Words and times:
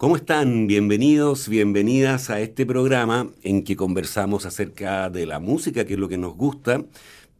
¿Cómo 0.00 0.16
están? 0.16 0.66
Bienvenidos, 0.66 1.46
bienvenidas 1.46 2.30
a 2.30 2.40
este 2.40 2.64
programa 2.64 3.28
en 3.42 3.62
que 3.62 3.76
conversamos 3.76 4.46
acerca 4.46 5.10
de 5.10 5.26
la 5.26 5.40
música, 5.40 5.84
que 5.84 5.92
es 5.92 5.98
lo 5.98 6.08
que 6.08 6.16
nos 6.16 6.34
gusta, 6.36 6.86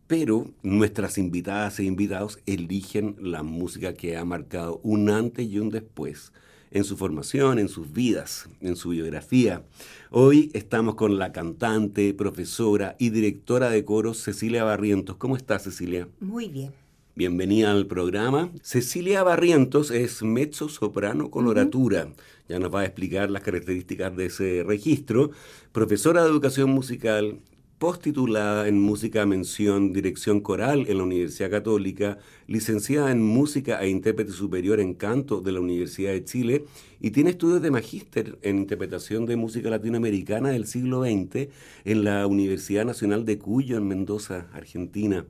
pero 0.06 0.44
nuestras 0.62 1.16
invitadas 1.16 1.80
e 1.80 1.84
invitados 1.84 2.38
eligen 2.44 3.16
la 3.18 3.42
música 3.42 3.94
que 3.94 4.18
ha 4.18 4.26
marcado 4.26 4.78
un 4.82 5.08
antes 5.08 5.48
y 5.48 5.58
un 5.58 5.70
después 5.70 6.34
en 6.70 6.84
su 6.84 6.98
formación, 6.98 7.58
en 7.58 7.70
sus 7.70 7.94
vidas, 7.94 8.50
en 8.60 8.76
su 8.76 8.90
biografía. 8.90 9.64
Hoy 10.10 10.50
estamos 10.52 10.96
con 10.96 11.18
la 11.18 11.32
cantante, 11.32 12.12
profesora 12.12 12.94
y 12.98 13.08
directora 13.08 13.70
de 13.70 13.86
coros 13.86 14.18
Cecilia 14.18 14.64
Barrientos. 14.64 15.16
¿Cómo 15.16 15.34
estás, 15.34 15.62
Cecilia? 15.62 16.08
Muy 16.20 16.48
bien. 16.48 16.72
Bienvenida 17.20 17.70
al 17.70 17.86
programa. 17.86 18.50
Cecilia 18.62 19.22
Barrientos 19.22 19.90
es 19.90 20.22
mezzo 20.22 20.70
soprano 20.70 21.30
coloratura. 21.30 22.14
Ya 22.48 22.58
nos 22.58 22.74
va 22.74 22.80
a 22.80 22.86
explicar 22.86 23.30
las 23.30 23.42
características 23.42 24.16
de 24.16 24.24
ese 24.24 24.62
registro. 24.66 25.30
Profesora 25.70 26.22
de 26.22 26.30
educación 26.30 26.70
musical, 26.70 27.40
postitulada 27.76 28.68
en 28.68 28.80
música 28.80 29.26
mención 29.26 29.92
dirección 29.92 30.40
coral 30.40 30.86
en 30.88 30.96
la 30.96 31.04
Universidad 31.04 31.50
Católica, 31.50 32.16
licenciada 32.46 33.12
en 33.12 33.22
música 33.22 33.82
e 33.82 33.90
intérprete 33.90 34.32
superior 34.32 34.80
en 34.80 34.94
canto 34.94 35.42
de 35.42 35.52
la 35.52 35.60
Universidad 35.60 36.12
de 36.12 36.24
Chile 36.24 36.64
y 37.00 37.10
tiene 37.10 37.28
estudios 37.28 37.60
de 37.60 37.70
magíster 37.70 38.38
en 38.40 38.60
interpretación 38.60 39.26
de 39.26 39.36
música 39.36 39.68
latinoamericana 39.68 40.48
del 40.48 40.66
siglo 40.66 41.02
XX 41.02 41.48
en 41.84 42.02
la 42.02 42.26
Universidad 42.26 42.86
Nacional 42.86 43.26
de 43.26 43.38
Cuyo 43.38 43.76
en 43.76 43.86
Mendoza, 43.86 44.46
Argentina. 44.54 45.26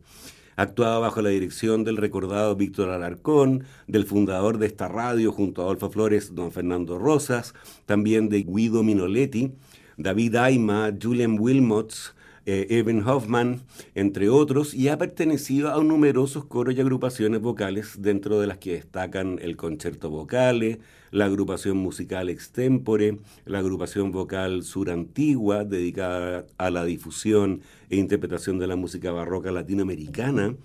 Actuaba 0.60 0.98
bajo 0.98 1.22
la 1.22 1.30
dirección 1.30 1.84
del 1.84 1.96
recordado 1.96 2.54
Víctor 2.54 2.90
Alarcón, 2.90 3.64
del 3.86 4.04
fundador 4.04 4.58
de 4.58 4.66
esta 4.66 4.88
radio 4.88 5.32
junto 5.32 5.62
a 5.62 5.64
Adolfo 5.64 5.88
Flores, 5.88 6.34
don 6.34 6.52
Fernando 6.52 6.98
Rosas, 6.98 7.54
también 7.86 8.28
de 8.28 8.42
Guido 8.42 8.82
Minoletti, 8.82 9.52
David 9.96 10.36
Aima, 10.36 10.92
Julian 11.02 11.38
Wilmots, 11.40 12.14
eh, 12.52 12.66
Evan 12.68 13.06
Hoffman, 13.06 13.60
entre 13.94 14.28
otros, 14.28 14.74
y 14.74 14.88
ha 14.88 14.98
pertenecido 14.98 15.72
a 15.72 15.84
numerosos 15.84 16.46
coros 16.46 16.74
y 16.74 16.80
agrupaciones 16.80 17.40
vocales, 17.40 18.02
dentro 18.02 18.40
de 18.40 18.48
las 18.48 18.58
que 18.58 18.72
destacan 18.72 19.38
el 19.40 19.56
Concerto 19.56 20.10
Vocale, 20.10 20.80
la 21.12 21.26
agrupación 21.26 21.76
musical 21.76 22.28
Extempore, 22.28 23.18
la 23.46 23.60
agrupación 23.60 24.10
vocal 24.10 24.64
Sur 24.64 24.90
Antigua, 24.90 25.62
dedicada 25.62 26.44
a 26.58 26.70
la 26.70 26.84
difusión 26.84 27.60
e 27.88 27.98
interpretación 27.98 28.58
de 28.58 28.66
la 28.66 28.74
música 28.74 29.12
barroca 29.12 29.52
latinoamericana, 29.52 30.56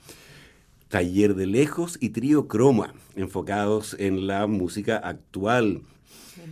Taller 0.88 1.36
de 1.36 1.46
Lejos 1.46 2.00
y 2.02 2.10
Trío 2.10 2.48
Croma, 2.48 2.96
enfocados 3.16 3.96
en 4.00 4.26
la 4.26 4.48
música 4.48 4.98
actual. 4.98 5.82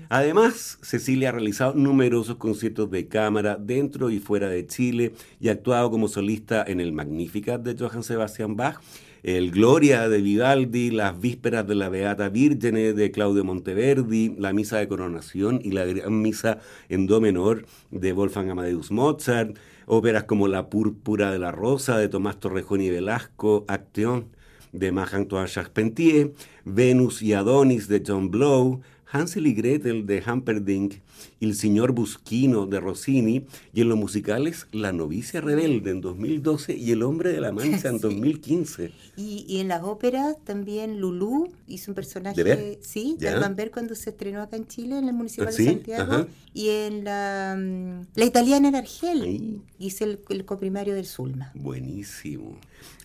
Además, 0.09 0.77
Cecilia 0.81 1.29
ha 1.29 1.31
realizado 1.33 1.73
numerosos 1.73 2.37
conciertos 2.37 2.89
de 2.91 3.07
cámara 3.07 3.57
dentro 3.59 4.09
y 4.09 4.19
fuera 4.19 4.47
de 4.49 4.65
Chile 4.67 5.13
y 5.39 5.49
ha 5.49 5.53
actuado 5.53 5.91
como 5.91 6.07
solista 6.07 6.63
en 6.65 6.79
el 6.79 6.93
Magnificat 6.93 7.61
de 7.61 7.75
Johann 7.77 8.03
Sebastian 8.03 8.55
Bach 8.55 8.79
el 9.23 9.51
Gloria 9.51 10.09
de 10.09 10.21
Vivaldi, 10.21 10.91
las 10.91 11.19
Vísperas 11.19 11.65
de 11.65 11.75
la 11.75 11.87
Beata 11.87 12.27
Virgene 12.27 12.91
de 12.91 13.09
Claudio 13.09 13.45
Monteverdi, 13.45 14.35
la 14.37 14.51
Misa 14.51 14.77
de 14.77 14.89
Coronación 14.89 15.61
y 15.63 15.71
la 15.71 15.85
Gran 15.85 16.21
Misa 16.21 16.59
en 16.89 17.07
Do 17.07 17.21
menor 17.21 17.65
de 17.89 18.11
Wolfgang 18.11 18.49
Amadeus 18.49 18.91
Mozart, 18.91 19.57
óperas 19.85 20.25
como 20.25 20.49
La 20.49 20.69
Púrpura 20.69 21.31
de 21.31 21.39
la 21.39 21.53
Rosa 21.53 21.97
de 21.97 22.09
Tomás 22.09 22.37
Torrejón 22.41 22.81
y 22.81 22.89
Velasco, 22.89 23.63
Acteón 23.69 24.27
de 24.73 24.91
Marc-Antoine 24.91 25.47
Charpentier, 25.47 26.33
Venus 26.65 27.21
y 27.21 27.31
Adonis 27.31 27.87
de 27.87 28.03
John 28.05 28.29
Blow, 28.29 28.81
Hansel 29.13 29.45
y 29.45 29.53
Gretel 29.53 30.07
de 30.07 30.23
Hamperdinck, 30.25 30.95
El 31.39 31.55
señor 31.55 31.91
Busquino 31.91 32.65
de 32.65 32.79
Rossini, 32.79 33.45
y 33.73 33.81
en 33.81 33.89
los 33.89 33.97
musicales 33.97 34.67
La 34.71 34.91
novicia 34.91 35.41
rebelde 35.41 35.91
en 35.91 36.01
2012 36.01 36.75
y 36.75 36.91
El 36.91 37.03
hombre 37.03 37.31
de 37.31 37.41
la 37.41 37.51
mancha 37.51 37.89
en 37.89 37.99
2015. 38.01 38.91
Y, 39.17 39.59
en 39.59 39.67
las 39.67 39.83
óperas 39.83 40.37
también 40.43 40.99
Lulú 40.99 41.51
hizo 41.67 41.91
un 41.91 41.95
personaje, 41.95 42.79
sí, 42.81 43.15
de 43.19 43.35
Van 43.35 43.55
Ver 43.55 43.71
cuando 43.71 43.95
se 43.95 44.09
estrenó 44.09 44.41
acá 44.41 44.55
en 44.57 44.67
Chile, 44.67 44.97
en 44.97 45.07
el 45.07 45.13
municipio 45.13 45.45
de 45.45 45.51
Santiago, 45.51 46.27
y 46.53 46.69
en 46.69 47.03
la, 47.03 47.55
mm, 47.57 48.07
la 48.15 48.25
italiana 48.25 48.69
en 48.69 48.75
Argel, 48.75 49.61
hice 49.77 50.03
el, 50.03 50.19
el 50.29 50.45
coprimario 50.45 50.95
del 50.95 51.05
Zulma. 51.05 51.51
Buenísimo. 51.53 52.57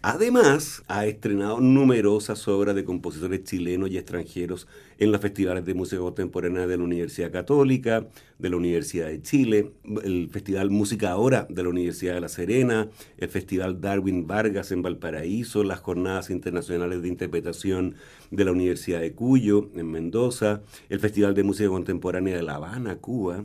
Además, 0.03 0.83
ha 0.87 1.07
estrenado 1.07 1.61
numerosas 1.61 2.47
obras 2.47 2.75
de 2.75 2.84
compositores 2.84 3.43
chilenos 3.45 3.91
y 3.91 3.99
extranjeros 3.99 4.69
en 4.99 5.11
los 5.11 5.21
festivales 5.21 5.65
de 5.65 5.75
música 5.75 6.01
contemporánea 6.01 6.67
de 6.67 6.77
la 6.77 6.84
Universidad 6.84 7.33
Católica, 7.33 8.07
de 8.39 8.51
la 8.51 8.57
Universidad 8.57 9.09
de 9.09 9.23
Chile, 9.23 9.73
el 10.05 10.29
Festival 10.31 10.71
Música 10.71 11.11
Ahora 11.11 11.47
de 11.49 11.63
la 11.63 11.69
Universidad 11.69 12.15
de 12.15 12.21
La 12.21 12.29
Serena, 12.29 12.89
el 13.17 13.29
Festival 13.29 13.81
Darwin 13.81 14.27
Vargas 14.27 14.73
en 14.73 14.83
Valparaíso, 14.83 15.65
las 15.65 15.81
Jornadas 15.81 16.31
Internacionales 16.31 17.03
de 17.03 17.09
Interpretación 17.09 17.95
de 18.31 18.45
la 18.45 18.53
Universidad 18.53 19.01
de 19.01 19.13
Cuyo 19.13 19.71
en 19.75 19.91
Mendoza, 19.91 20.63
el 20.89 21.01
Festival 21.01 21.35
de 21.35 21.43
Música 21.43 21.69
Contemporánea 21.69 22.37
de 22.37 22.43
La 22.43 22.57
Habana, 22.57 22.97
Cuba, 22.97 23.45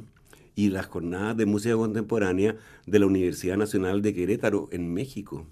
y 0.56 0.69
las 0.69 0.88
Jornadas 0.88 1.38
de 1.38 1.45
Música 1.45 1.75
Contemporánea 1.75 2.56
de 2.85 3.00
la 3.00 3.06
Universidad 3.06 3.57
Nacional 3.57 4.01
de 4.01 4.13
Querétaro 4.13 4.69
en 4.72 4.94
México. 4.94 5.47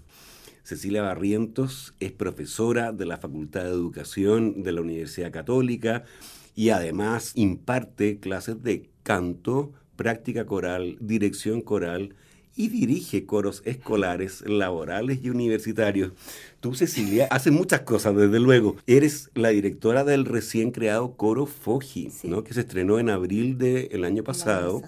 Cecilia 0.62 1.02
Barrientos 1.02 1.94
es 1.98 2.12
profesora 2.12 2.92
de 2.92 3.04
la 3.04 3.16
Facultad 3.16 3.64
de 3.64 3.70
Educación 3.70 4.62
de 4.62 4.72
la 4.72 4.80
Universidad 4.80 5.32
Católica 5.32 6.04
y 6.54 6.70
además 6.70 7.32
imparte 7.34 8.18
clases 8.18 8.62
de 8.62 8.90
canto, 9.02 9.72
práctica 9.96 10.46
coral, 10.46 10.96
dirección 11.00 11.60
coral 11.60 12.14
y 12.54 12.68
dirige 12.68 13.24
coros 13.24 13.62
escolares, 13.64 14.42
laborales 14.46 15.20
y 15.22 15.30
universitarios. 15.30 16.12
Tú, 16.60 16.74
Cecilia, 16.74 17.26
haces 17.30 17.52
muchas 17.52 17.80
cosas, 17.80 18.14
desde 18.14 18.38
luego. 18.38 18.76
Eres 18.86 19.30
la 19.34 19.48
directora 19.48 20.04
del 20.04 20.24
recién 20.24 20.70
creado 20.70 21.16
coro 21.16 21.46
Foji, 21.46 22.10
¿no? 22.24 22.44
que 22.44 22.54
se 22.54 22.60
estrenó 22.60 22.98
en 22.98 23.08
abril 23.10 23.56
del 23.58 24.04
año 24.04 24.22
pasado. 24.22 24.82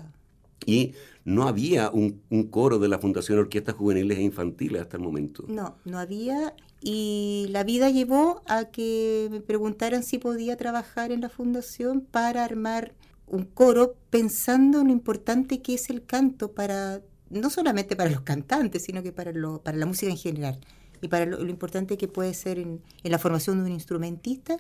Y 0.67 0.95
no 1.25 1.49
había 1.49 1.91
un, 1.91 2.21
coro 2.51 2.79
de 2.79 2.89
la 2.89 2.99
Fundación 2.99 3.39
Orquestas 3.39 3.75
Juveniles 3.75 4.19
e 4.19 4.23
Infantiles 4.23 4.83
hasta 4.83 4.97
el 4.97 5.03
momento. 5.03 5.45
No, 5.49 5.77
no 5.85 5.99
había. 5.99 6.55
Y 6.87 7.47
la 7.49 7.65
vida 7.65 7.89
llevó 7.89 8.43
a 8.47 8.67
que 8.67 9.29
me 9.31 9.41
preguntaran 9.41 10.03
si 10.03 10.19
podía 10.19 10.59
trabajar 10.59 11.13
en 11.13 11.23
la 11.23 11.31
fundación 11.31 12.03
para 12.03 12.45
armar 12.45 12.93
un 13.27 13.45
coro 13.45 13.97
pensando 14.11 14.83
en 14.83 14.89
lo 14.89 14.93
importante 14.93 15.63
que 15.63 15.73
es 15.75 15.89
el 15.89 16.05
canto 16.05 16.53
para 16.53 17.01
no 17.31 17.49
solamente 17.49 17.97
para 17.97 18.11
los 18.11 18.21
cantantes, 18.21 18.83
sino 18.85 19.03
que 19.03 19.13
para, 19.13 19.33
lo, 19.33 19.63
para 19.63 19.79
la 19.79 19.87
música 19.87 20.13
en 20.13 20.19
general 20.19 20.61
y 21.01 21.09
para 21.09 21.25
lo, 21.25 21.49
importante 21.49 21.97
que 21.97 22.07
puede 22.07 22.35
ser 22.35 22.59
en, 22.59 22.83
en 23.03 23.11
la 23.11 23.19
formación 23.19 23.61
de 23.61 23.65
un 23.65 23.73
instrumentista. 23.73 24.59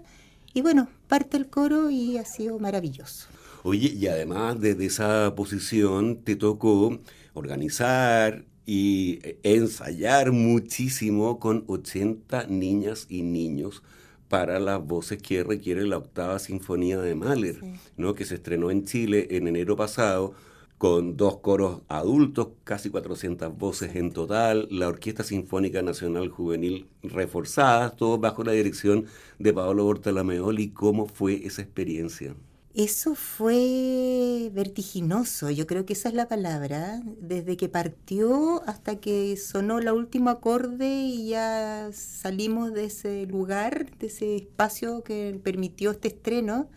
Y 0.55 0.63
bueno, 0.63 0.89
parte 1.09 1.37
el 1.37 1.49
coro 1.49 1.91
y 1.91 2.17
ha 2.17 2.25
sido 2.25 2.59
maravilloso. 2.59 3.29
Oye, 3.65 3.93
y 3.95 4.07
además 4.07 4.59
desde 4.61 4.87
esa 4.87 5.35
posición 5.35 6.23
te 6.23 6.37
tocó 6.37 7.01
organizar 7.35 8.47
y 8.67 9.21
ensayar 9.43 10.33
muchísimo 10.33 11.39
con 11.39 11.65
80 11.67 12.47
niñas 12.47 13.07
y 13.09 13.23
niños 13.23 13.83
para 14.29 14.59
las 14.59 14.85
voces 14.85 15.23
que 15.23 15.45
requiere 15.45 15.87
la 15.87 15.99
octava 15.99 16.39
sinfonía 16.39 16.99
de 16.99 17.15
Mahler, 17.15 17.61
¿no? 17.97 18.15
que 18.15 18.25
se 18.25 18.37
estrenó 18.37 18.71
en 18.71 18.85
Chile 18.85 19.29
en 19.31 19.49
enero 19.49 19.77
pasado 19.77 20.35
con 20.79 21.17
dos 21.17 21.39
coros 21.39 21.83
adultos, 21.89 22.49
casi 22.65 22.91
400 22.91 23.57
voces 23.57 23.97
en 23.97 24.13
total, 24.13 24.69
la 24.71 24.89
Orquesta 24.89 25.23
Sinfónica 25.23 25.83
Nacional 25.83 26.29
Juvenil 26.29 26.89
reforzada, 27.03 27.91
todo 27.91 28.19
bajo 28.19 28.45
la 28.45 28.53
dirección 28.53 29.07
de 29.39 29.53
Paolo 29.53 29.85
Bortolameoli. 29.85 30.71
¿Cómo 30.71 31.07
fue 31.07 31.47
esa 31.47 31.63
experiencia? 31.63 32.35
Eso 32.75 33.15
fue 33.15 34.51
vertiginoso, 34.53 35.49
yo 35.49 35.65
creo 35.65 35.87
que 35.87 35.93
esa 35.93 36.09
es 36.09 36.15
la 36.17 36.27
palabra, 36.27 37.01
desde 37.21 37.57
que 37.57 37.69
partió 37.69 38.65
hasta 38.67 38.97
que 38.97 39.37
sonó 39.37 39.79
la 39.79 39.93
última 39.93 40.33
acorde 40.33 41.05
y 41.05 41.29
ya 41.29 41.91
salimos 41.93 42.73
de 42.73 42.87
ese 42.87 43.27
lugar, 43.27 43.97
de 43.99 44.09
ese 44.09 44.35
espacio 44.35 45.05
que 45.05 45.41
permitió 45.45 45.93
este 45.93 46.09
estreno, 46.09 46.69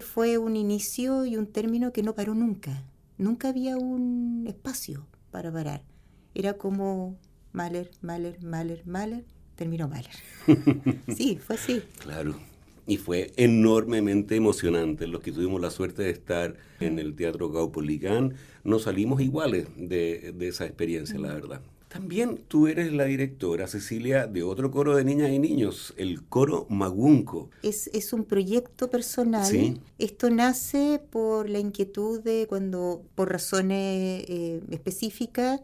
fue 0.00 0.38
un 0.38 0.56
inicio 0.56 1.26
y 1.26 1.36
un 1.36 1.46
término 1.46 1.92
que 1.92 2.02
no 2.02 2.14
paró 2.14 2.34
nunca, 2.34 2.82
nunca 3.18 3.50
había 3.50 3.76
un 3.76 4.46
espacio 4.48 5.06
para 5.30 5.52
parar, 5.52 5.82
era 6.34 6.54
como 6.54 7.18
Mahler, 7.52 7.90
Mahler, 8.00 8.42
Mahler, 8.42 8.86
Mahler, 8.86 9.26
terminó 9.54 9.86
Mahler. 9.86 10.16
sí, 11.14 11.36
fue 11.36 11.56
así. 11.56 11.82
Claro 11.98 12.55
y 12.86 12.96
fue 12.96 13.32
enormemente 13.36 14.36
emocionante. 14.36 15.06
Los 15.06 15.20
que 15.20 15.32
tuvimos 15.32 15.60
la 15.60 15.70
suerte 15.70 16.02
de 16.02 16.10
estar 16.10 16.56
en 16.80 16.98
el 16.98 17.14
Teatro 17.14 17.52
Caupolicán, 17.52 18.34
nos 18.64 18.82
salimos 18.82 19.20
iguales 19.20 19.66
de, 19.76 20.34
esa 20.40 20.66
experiencia, 20.66 21.18
la 21.18 21.34
verdad. 21.34 21.60
También 21.88 22.40
tú 22.48 22.66
eres 22.66 22.92
la 22.92 23.04
directora, 23.04 23.66
Cecilia, 23.68 24.26
de 24.26 24.42
otro 24.42 24.70
coro 24.70 24.96
de 24.96 25.04
niñas 25.04 25.30
y 25.30 25.38
niños, 25.38 25.94
el 25.96 26.24
coro 26.24 26.66
Magunco. 26.68 27.48
Es, 27.62 28.12
un 28.12 28.24
proyecto 28.24 28.90
personal. 28.90 29.80
Esto 29.98 30.30
nace 30.30 31.00
por 31.10 31.48
la 31.48 31.58
inquietud 31.58 32.20
de 32.20 32.46
cuando, 32.48 33.02
por 33.14 33.30
razones 33.30 34.24
eh, 34.28 34.60
específicas, 34.70 35.60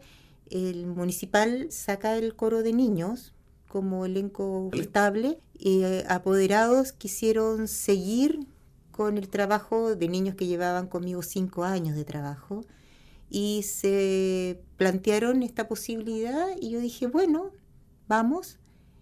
el 0.49 0.87
municipal 0.87 1.67
saca 1.71 2.17
el 2.17 2.35
coro 2.35 2.63
de 2.63 2.73
niños 2.73 3.33
como 3.73 4.05
elenco 4.05 4.69
estable. 4.73 5.39
Eh, 5.57 6.03
apoderados 6.07 6.91
quisieron 6.91 7.67
seguir 7.67 8.45
con 8.91 9.17
el 9.17 9.29
trabajo 9.29 9.95
de 9.95 10.07
niños 10.09 10.35
que 10.35 10.45
llevaban 10.45 10.85
conmigo 10.85 11.23
cinco 11.23 11.63
años 11.63 11.95
de 11.95 12.05
trabajo 12.05 12.63
y 13.31 13.63
se 13.63 14.61
plantearon 14.77 15.41
esta 15.41 15.67
posibilidad 15.67 16.49
y 16.61 16.69
yo 16.69 16.79
dije, 16.81 17.07
bueno, 17.07 17.49
vamos 18.07 18.59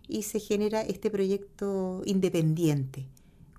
y 0.07 0.23
se 0.23 0.39
genera 0.39 0.83
este 0.83 1.11
proyecto 1.11 2.01
independiente, 2.05 3.09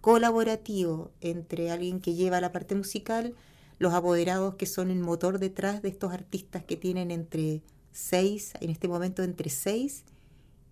colaborativo 0.00 1.10
entre 1.20 1.70
alguien 1.70 2.00
que 2.00 2.14
lleva 2.14 2.40
la 2.40 2.52
parte 2.52 2.74
musical, 2.74 3.34
los 3.78 3.92
apoderados 3.92 4.54
que 4.54 4.64
son 4.64 4.90
el 4.90 5.00
motor 5.00 5.38
detrás 5.38 5.82
de 5.82 5.90
estos 5.90 6.10
artistas 6.10 6.64
que 6.64 6.78
tienen 6.78 7.10
entre 7.10 7.60
seis, 7.90 8.54
en 8.60 8.70
este 8.70 8.88
momento 8.88 9.22
entre 9.22 9.50
seis 9.50 10.06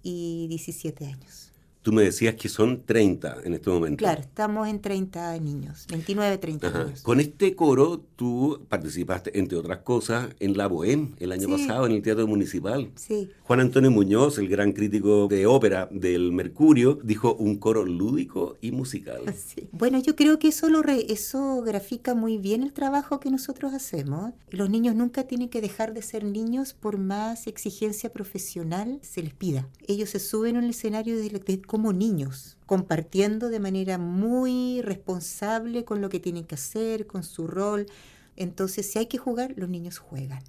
y 0.02 0.47
17 0.49 1.06
años. 1.06 1.50
Tú 1.82 1.93
me 1.93 2.03
decías 2.03 2.35
que 2.35 2.50
son 2.50 2.82
30 2.85 3.38
en 3.44 3.55
este 3.55 3.71
momento. 3.71 3.97
Claro, 3.97 4.21
estamos 4.21 4.69
en 4.69 4.81
30 4.81 5.38
niños, 5.38 5.87
29, 5.88 6.37
30 6.37 6.71
niños. 6.71 7.03
Con 7.03 7.21
este 7.21 7.55
coro 7.55 8.00
tú 8.17 8.67
participaste, 8.69 9.38
entre 9.38 9.56
otras 9.56 9.79
cosas, 9.79 10.29
en 10.41 10.59
La 10.59 10.69
Bohème 10.69 11.15
el 11.19 11.32
año 11.32 11.49
pasado, 11.49 11.87
en 11.87 11.93
el 11.93 12.03
Teatro 12.03 12.27
Municipal. 12.27 12.91
Sí. 12.97 13.31
Juan 13.44 13.61
Antonio 13.61 13.91
Muñoz, 13.91 14.38
el 14.38 14.49
gran 14.49 14.73
crítico 14.73 15.27
de 15.27 15.47
ópera 15.47 15.88
del 15.91 16.32
Mercurio, 16.32 16.99
dijo 17.03 17.35
un 17.35 17.56
coro 17.56 17.87
lúdico 17.87 18.56
y 18.61 18.73
musical. 18.73 19.23
Sí. 19.41 19.69
Bueno, 19.73 19.99
yo 19.99 20.15
creo 20.15 20.38
que 20.38 20.49
eso, 20.49 20.69
lo 20.69 20.83
eso 20.83 21.62
grafica 21.62 22.15
muy 22.15 22.37
bien 22.37 22.62
el 22.62 22.73
trabajo 22.73 23.21
que 23.21 23.31
nosotros 23.31 23.73
hacemos. 23.73 24.33
Los 24.50 24.71
niños 24.71 24.94
nunca 24.94 25.25
tienen 25.25 25.49
que 25.49 25.61
dejar 25.61 25.94
de 25.94 26.03
ser 26.03 26.25
niños 26.25 26.75
por 26.75 26.99
más 26.99 27.47
exigencia 27.47 28.12
profesional 28.12 28.99
se 29.03 29.23
les 29.23 29.35
pida. 29.35 29.69
Ellos 29.87 30.11
se 30.11 30.21
suben 30.21 30.56
en 30.56 30.65
el 30.65 30.71
escenario 30.71 31.17
de, 31.17 31.29
de 31.31 31.62
como 31.70 31.93
niños, 31.93 32.56
compartiendo 32.67 33.49
de 33.49 33.61
manera 33.61 33.96
muy 33.96 34.82
responsable 34.82 35.84
con 35.84 36.00
lo 36.00 36.08
que 36.08 36.19
tienen 36.19 36.43
que 36.43 36.56
hacer, 36.56 37.06
con 37.06 37.22
su 37.22 37.46
rol. 37.46 37.87
Entonces, 38.34 38.90
si 38.90 38.99
hay 38.99 39.06
que 39.06 39.19
jugar, 39.19 39.55
los 39.56 39.69
niños 39.69 39.99
juegan. 39.99 40.43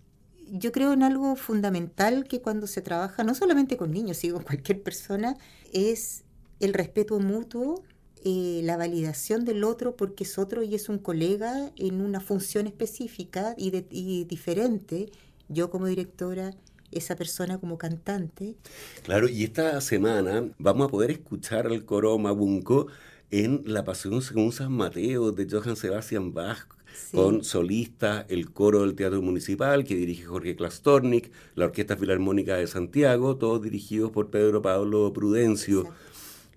Yo 0.50 0.72
creo 0.72 0.94
en 0.94 1.04
algo 1.04 1.36
fundamental 1.36 2.24
que 2.28 2.42
cuando 2.42 2.66
se 2.66 2.82
trabaja, 2.82 3.24
no 3.24 3.36
solamente 3.36 3.78
con 3.78 3.92
niños, 3.92 4.18
sino 4.18 4.34
con 4.34 4.46
cualquier 4.46 4.82
persona, 4.82 5.38
es 5.72 6.24
el 6.60 6.74
respeto 6.74 7.20
mutuo, 7.20 7.84
eh, 8.24 8.62
la 8.64 8.76
validación 8.76 9.46
del 9.46 9.64
otro 9.64 9.96
porque 9.96 10.24
es 10.24 10.40
otro 10.40 10.64
y 10.64 10.74
es 10.74 10.90
un 10.90 10.98
colega 10.98 11.72
en 11.78 12.02
una 12.02 12.20
función 12.20 12.66
específica 12.66 13.54
y, 13.60 13.86
y 13.92 14.24
diferente. 14.24 15.12
Yo 15.50 15.70
como 15.70 15.86
directora 15.86 16.56
esa 16.92 17.16
persona 17.16 17.58
como 17.60 17.78
cantante. 17.78 18.56
Claro, 19.04 19.28
y 19.30 19.44
esta 19.44 19.80
semana 19.82 20.50
vamos 20.58 20.88
a 20.88 20.92
poder 20.92 21.12
escuchar 21.12 21.68
al 21.68 21.86
coro 21.86 22.18
Mabunco 22.18 22.88
en 23.32 23.64
La 23.66 23.84
Pasión 23.84 24.22
según 24.22 24.52
San 24.52 24.74
Mateo 24.74 25.32
de 25.32 25.48
Johann 25.50 25.76
Sebastian 25.76 26.34
Bach, 26.34 26.68
con 27.14 27.44
solista, 27.44 28.26
el 28.30 28.52
coro 28.52 28.82
del 28.82 28.96
Teatro 28.96 29.22
Municipal 29.22 29.86
que 29.86 29.96
dirige 29.96 30.26
Jorge 30.26 30.56
Klastornik, 30.56 31.32
la 31.56 31.66
Orquesta 31.66 31.96
Filarmónica 31.96 32.56
de 32.56 32.68
Santiago, 32.68 33.38
todos 33.38 33.62
dirigidos 33.62 34.12
por 34.12 34.30
Pedro 34.30 34.62
Pablo 34.62 35.12
Prudencio. 35.14 35.90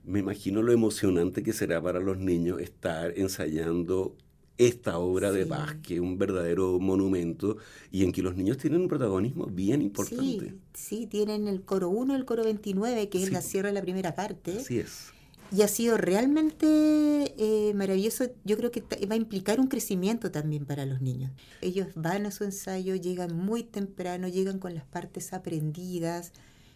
Me 0.04 0.18
imagino 0.18 0.62
lo 0.62 0.72
emocionante 0.72 1.42
que 1.42 1.52
será 1.52 1.80
para 1.80 2.00
los 2.00 2.18
niños 2.18 2.60
estar 2.60 3.16
ensayando 3.16 4.16
esta 4.58 4.98
obra 4.98 5.32
de 5.32 5.44
Bach, 5.44 5.80
que 5.82 5.94
es 5.94 6.00
un 6.00 6.18
verdadero 6.18 6.78
monumento 6.78 7.56
y 7.90 8.04
en 8.04 8.12
que 8.12 8.22
los 8.22 8.36
niños 8.36 8.58
tienen 8.58 8.82
un 8.82 8.88
protagonismo 8.88 9.46
bien 9.46 9.82
importante. 9.82 10.54
Sí, 10.74 11.06
tienen 11.06 11.48
el 11.48 11.62
coro 11.62 11.88
1 11.88 12.12
y 12.12 12.16
el 12.16 12.24
coro 12.24 12.44
29, 12.44 13.08
que 13.08 13.22
es 13.22 13.32
la 13.32 13.42
cierre 13.42 13.68
de 13.68 13.74
la 13.74 13.82
primera 13.82 14.14
parte. 14.14 14.58
Así 14.58 14.78
es. 14.78 15.12
Y 15.52 15.62
ha 15.62 15.68
sido 15.68 15.96
realmente 15.96 16.66
eh, 16.66 17.72
maravilloso. 17.74 18.24
Yo 18.44 18.56
creo 18.56 18.70
que 18.70 18.82
va 19.06 19.14
a 19.14 19.16
implicar 19.16 19.60
un 19.60 19.68
crecimiento 19.68 20.30
también 20.30 20.64
para 20.64 20.86
los 20.86 21.00
niños. 21.00 21.32
Ellos 21.60 21.88
van 21.94 22.26
a 22.26 22.30
su 22.30 22.44
ensayo, 22.44 22.94
llegan 22.96 23.36
muy 23.36 23.62
temprano, 23.62 24.26
llegan 24.28 24.58
con 24.58 24.74
las 24.74 24.84
partes 24.84 25.32
aprendidas, 25.32 26.32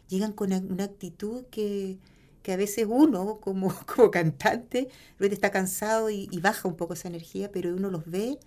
llegan 0.08 0.32
con 0.32 0.52
una 0.52 0.84
actitud 0.84 1.44
que, 1.50 1.98
que 2.42 2.52
a 2.52 2.56
veces 2.56 2.86
uno 2.88 3.38
como, 3.40 3.74
como 3.94 4.10
cantante 4.10 4.88
está 5.20 5.50
cansado 5.50 6.10
y, 6.10 6.26
baja 6.40 6.68
un 6.68 6.76
poco 6.76 6.94
esa 6.94 7.08
energía, 7.08 7.50
pero 7.52 7.74
uno 7.74 7.90
los 7.90 8.04
ve 8.06 8.38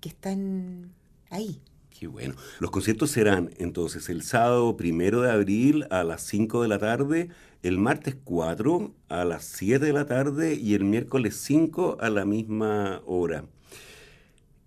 que 0.00 0.08
están 0.08 0.92
ahí. 1.30 1.60
Qué 1.90 2.06
bueno. 2.06 2.34
Los 2.60 2.70
conciertos 2.70 3.10
serán 3.10 3.50
entonces 3.58 4.08
el 4.08 4.22
sábado 4.22 4.76
primero 4.76 5.22
de 5.22 5.30
abril 5.30 5.86
a 5.90 6.02
las 6.02 6.22
5 6.22 6.62
de 6.62 6.68
la 6.68 6.78
tarde, 6.78 7.28
el 7.62 7.78
martes 7.78 8.16
4 8.24 8.94
a 9.08 9.24
las 9.24 9.44
7 9.44 9.84
de 9.84 9.92
la 9.92 10.06
tarde 10.06 10.54
y 10.54 10.74
el 10.74 10.84
miércoles 10.84 11.36
5 11.36 11.98
a 12.00 12.08
la 12.08 12.24
misma 12.24 13.02
hora. 13.04 13.44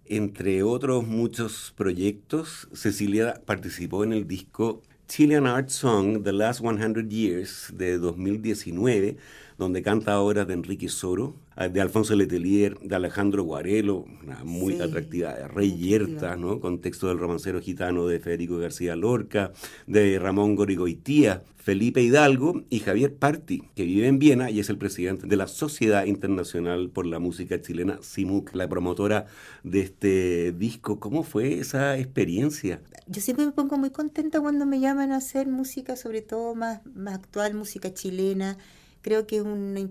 Entre 0.05 0.61
otros 0.63 1.07
muchos 1.07 1.73
proyectos, 1.75 2.67
Cecilia 2.73 3.41
participó 3.45 4.03
en 4.03 4.13
el 4.13 4.27
disco 4.27 4.81
Chilean 5.07 5.45
Art 5.45 5.69
Song, 5.69 6.23
The 6.23 6.31
Last 6.31 6.61
100 6.61 7.11
Years, 7.11 7.71
de 7.73 7.97
2019, 7.99 9.17
donde 9.63 9.81
canta 9.81 10.19
obras 10.19 10.47
de 10.47 10.53
Enrique 10.53 10.89
Soro, 10.89 11.35
de 11.71 11.81
Alfonso 11.81 12.15
Letelier, 12.15 12.77
de 12.79 12.95
Alejandro 12.95 13.43
Guarelo, 13.43 14.05
una 14.23 14.43
muy 14.43 14.81
atractiva, 14.81 15.33
de 15.33 15.47
Rey 15.47 15.77
Yerta, 15.77 16.35
¿no? 16.35 16.59
con 16.59 16.81
texto 16.81 17.07
del 17.07 17.19
romancero 17.19 17.61
gitano 17.61 18.07
de 18.07 18.19
Federico 18.19 18.57
García 18.57 18.95
Lorca, 18.95 19.53
de 19.87 20.19
Ramón 20.19 20.55
Gorigoitía, 20.55 21.43
Felipe 21.55 22.01
Hidalgo 22.01 22.63
y 22.69 22.79
Javier 22.79 23.15
Parti, 23.15 23.63
que 23.75 23.85
vive 23.85 24.07
en 24.07 24.19
Viena 24.19 24.51
y 24.51 24.59
es 24.59 24.69
el 24.69 24.77
presidente 24.77 25.27
de 25.27 25.37
la 25.37 25.47
Sociedad 25.47 26.05
Internacional 26.05 26.89
por 26.89 27.05
la 27.05 27.19
Música 27.19 27.61
Chilena, 27.61 27.99
SIMUC, 28.01 28.53
la 28.53 28.67
promotora 28.67 29.27
de 29.63 29.79
este 29.79 30.51
disco. 30.51 30.99
¿Cómo 30.99 31.23
fue 31.23 31.59
esa 31.59 31.97
experiencia? 31.97 32.81
Yo 33.07 33.21
siempre 33.21 33.45
me 33.45 33.53
pongo 33.53 33.77
muy 33.77 33.91
contenta 33.91 34.41
cuando 34.41 34.65
me 34.65 34.81
llaman 34.81 35.13
a 35.13 35.17
hacer 35.17 35.47
música, 35.47 35.95
sobre 35.95 36.21
todo 36.21 36.53
más, 36.53 36.81
más 36.95 37.15
actual, 37.15 37.53
música 37.53 37.93
chilena. 37.93 38.57
Creo 39.03 39.27
que 39.27 39.37
es 39.37 39.43
una 39.43 39.87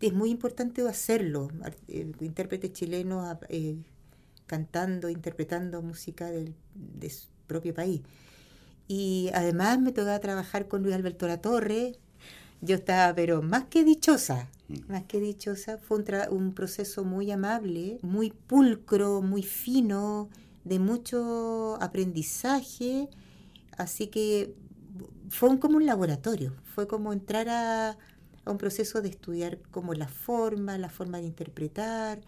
es 0.00 0.12
muy 0.12 0.30
importante 0.30 0.86
hacerlo, 0.86 1.48
eh, 1.88 2.12
intérpretes 2.20 2.72
chilenos 2.72 3.36
eh, 3.48 3.76
cantando, 4.46 5.08
interpretando 5.08 5.82
música 5.82 6.30
del, 6.30 6.54
de 6.74 7.10
su 7.10 7.28
propio 7.46 7.74
país. 7.74 8.02
Y 8.88 9.30
además 9.34 9.80
me 9.80 9.92
tocaba 9.92 10.18
trabajar 10.20 10.68
con 10.68 10.82
Luis 10.82 10.94
Alberto 10.94 11.26
La 11.26 11.40
Torre. 11.40 11.96
Yo 12.60 12.76
estaba, 12.76 13.14
pero 13.14 13.42
más 13.42 13.64
que 13.64 13.84
dichosa, 13.84 14.48
mm. 14.68 14.92
más 14.92 15.04
que 15.04 15.20
dichosa, 15.20 15.78
fue 15.78 15.98
un, 15.98 16.04
un 16.30 16.54
proceso 16.54 17.04
muy 17.04 17.30
amable, 17.30 17.98
muy 18.02 18.30
pulcro, 18.30 19.22
muy 19.22 19.42
fino, 19.42 20.28
de 20.64 20.78
mucho 20.78 21.76
aprendizaje. 21.80 23.08
Así 23.76 24.06
que 24.08 24.54
fue 25.28 25.58
como 25.58 25.76
un 25.76 25.86
laboratorio, 25.86 26.54
fue 26.74 26.86
como 26.86 27.12
entrar 27.12 27.48
a, 27.48 27.98
a 28.46 28.50
un 28.50 28.58
proceso 28.58 29.02
de 29.02 29.10
estudiar 29.10 29.58
como 29.70 29.92
la 29.92 30.08
forma, 30.08 30.78
la 30.78 30.88
forma 30.88 31.18
de 31.18 31.24
interpretar. 31.24 32.20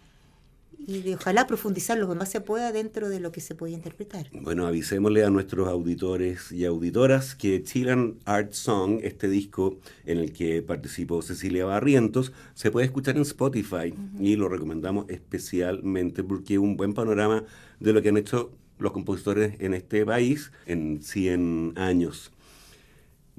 y 0.80 1.02
de 1.02 1.16
ojalá 1.16 1.46
profundizar 1.48 1.98
lo 1.98 2.08
que 2.08 2.14
más 2.14 2.28
se 2.30 2.40
pueda 2.40 2.70
dentro 2.70 3.08
de 3.08 3.18
lo 3.18 3.32
que 3.32 3.40
se 3.40 3.56
puede 3.56 3.72
interpretar. 3.72 4.28
Bueno, 4.32 4.66
avisémosle 4.66 5.25
a 5.25 5.30
nuestros 5.30 5.66
auditores 5.66 6.52
y 6.52 6.64
auditoras 6.66 7.34
que 7.34 7.64
Chilean 7.64 8.14
Art 8.26 8.52
Song, 8.52 9.00
este 9.02 9.28
disco 9.28 9.78
en 10.06 10.18
el 10.18 10.32
que 10.32 10.62
participó 10.62 11.20
Cecilia 11.20 11.64
Barrientos, 11.64 12.32
se 12.54 12.70
puede 12.70 12.87
escuchar 12.87 13.16
en 13.16 13.22
Spotify 13.22 13.92
y 14.20 14.37
lo 14.37 14.48
recomendamos 14.48 15.06
especialmente 15.08 16.22
porque 16.22 16.54
es 16.54 16.60
un 16.60 16.76
buen 16.76 16.94
panorama 16.94 17.44
de 17.80 17.92
lo 17.92 18.00
que 18.00 18.10
han 18.10 18.16
hecho 18.16 18.52
los 18.78 18.92
compositores 18.92 19.56
en 19.58 19.75
este 19.75 20.06
país 20.06 20.52
en 20.66 21.02
100 21.02 21.72
años. 21.76 22.30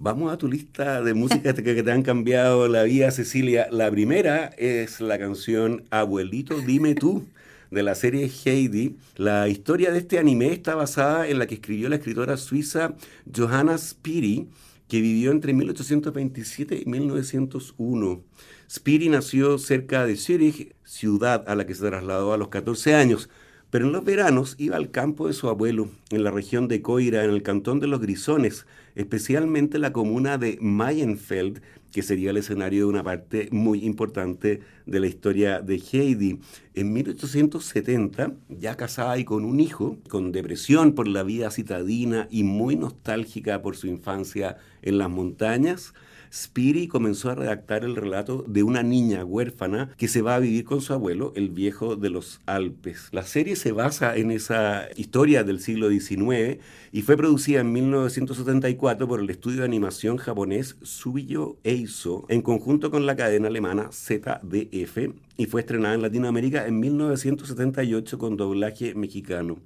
Vamos 0.01 0.31
a 0.31 0.37
tu 0.37 0.47
lista 0.47 1.01
de 1.01 1.13
música 1.13 1.53
que 1.53 1.83
te 1.83 1.91
han 1.91 2.03
cambiado 2.03 2.69
la 2.69 2.83
vida, 2.83 3.11
Cecilia. 3.11 3.67
La 3.69 3.91
primera 3.91 4.45
es 4.57 5.01
la 5.01 5.19
canción 5.19 5.83
Abuelito, 5.89 6.57
dime 6.61 6.95
tú, 6.95 7.25
de 7.69 7.83
la 7.83 7.95
serie 7.95 8.31
Heidi. 8.45 8.95
La 9.17 9.49
historia 9.49 9.91
de 9.91 9.97
este 9.97 10.17
anime 10.17 10.53
está 10.53 10.73
basada 10.73 11.27
en 11.27 11.37
la 11.37 11.47
que 11.47 11.55
escribió 11.55 11.89
la 11.89 11.97
escritora 11.97 12.37
suiza 12.37 12.95
Johanna 13.35 13.77
Spiri, 13.77 14.47
que 14.87 15.01
vivió 15.01 15.31
entre 15.31 15.51
1827 15.51 16.83
y 16.83 16.85
1901. 16.85 18.23
Spiri 18.71 19.09
nació 19.09 19.57
cerca 19.57 20.05
de 20.05 20.15
Zurich, 20.15 20.73
ciudad 20.85 21.43
a 21.45 21.55
la 21.55 21.65
que 21.65 21.75
se 21.75 21.85
trasladó 21.85 22.31
a 22.31 22.37
los 22.37 22.47
14 22.47 22.95
años. 22.95 23.29
Pero 23.69 23.85
en 23.85 23.91
los 23.91 24.03
veranos 24.03 24.55
iba 24.57 24.77
al 24.77 24.89
campo 24.89 25.27
de 25.27 25.33
su 25.33 25.47
abuelo, 25.47 25.89
en 26.09 26.23
la 26.23 26.31
región 26.31 26.67
de 26.67 26.81
Coira, 26.81 27.23
en 27.23 27.29
el 27.29 27.43
cantón 27.43 27.79
de 27.79 27.85
los 27.85 27.99
Grisones, 27.99 28.65
especialmente 28.95 29.79
la 29.79 29.93
comuna 29.93 30.37
de 30.37 30.57
Mayenfeld, 30.61 31.61
que 31.91 32.03
sería 32.03 32.29
el 32.29 32.37
escenario 32.37 32.85
de 32.85 32.89
una 32.89 33.03
parte 33.03 33.49
muy 33.51 33.83
importante 33.85 34.61
de 34.85 34.99
la 34.99 35.07
historia 35.07 35.61
de 35.61 35.81
Heidi. 35.91 36.39
En 36.73 36.93
1870, 36.93 38.33
ya 38.49 38.75
casada 38.75 39.17
y 39.17 39.25
con 39.25 39.43
un 39.43 39.59
hijo, 39.59 39.97
con 40.07 40.31
depresión 40.31 40.93
por 40.93 41.07
la 41.07 41.23
vida 41.23 41.49
citadina 41.51 42.27
y 42.29 42.43
muy 42.43 42.75
nostálgica 42.75 43.61
por 43.61 43.75
su 43.75 43.87
infancia 43.87 44.57
en 44.81 44.97
las 44.97 45.09
montañas, 45.09 45.93
Spiri 46.31 46.87
comenzó 46.87 47.29
a 47.29 47.35
redactar 47.35 47.83
el 47.83 47.95
relato 47.95 48.45
de 48.47 48.63
una 48.63 48.83
niña 48.83 49.25
huérfana 49.25 49.89
que 49.97 50.07
se 50.07 50.21
va 50.21 50.35
a 50.35 50.39
vivir 50.39 50.63
con 50.63 50.81
su 50.81 50.93
abuelo, 50.93 51.33
el 51.35 51.49
viejo 51.49 51.95
de 51.95 52.09
los 52.09 52.39
Alpes. 52.45 53.09
La 53.11 53.23
serie 53.23 53.55
se 53.55 53.71
basa 53.71 54.15
en 54.15 54.31
esa 54.31 54.87
historia 54.95 55.43
del 55.43 55.59
siglo 55.59 55.89
XIX 55.89 56.59
y 56.91 57.01
fue 57.01 57.17
producida 57.17 57.61
en 57.61 57.71
1974 57.71 59.07
por 59.07 59.19
el 59.19 59.29
estudio 59.29 59.59
de 59.59 59.65
animación 59.65 60.17
japonés 60.17 60.75
Subiyo 60.83 61.57
Eiso 61.63 62.25
en 62.29 62.41
conjunto 62.41 62.91
con 62.91 63.05
la 63.05 63.15
cadena 63.15 63.47
alemana 63.47 63.89
ZDF 63.91 64.97
y 65.37 65.45
fue 65.45 65.61
estrenada 65.61 65.95
en 65.95 66.01
Latinoamérica 66.03 66.67
en 66.67 66.79
1978 66.79 68.17
con 68.19 68.37
doblaje 68.37 68.93
mexicano. 68.93 69.57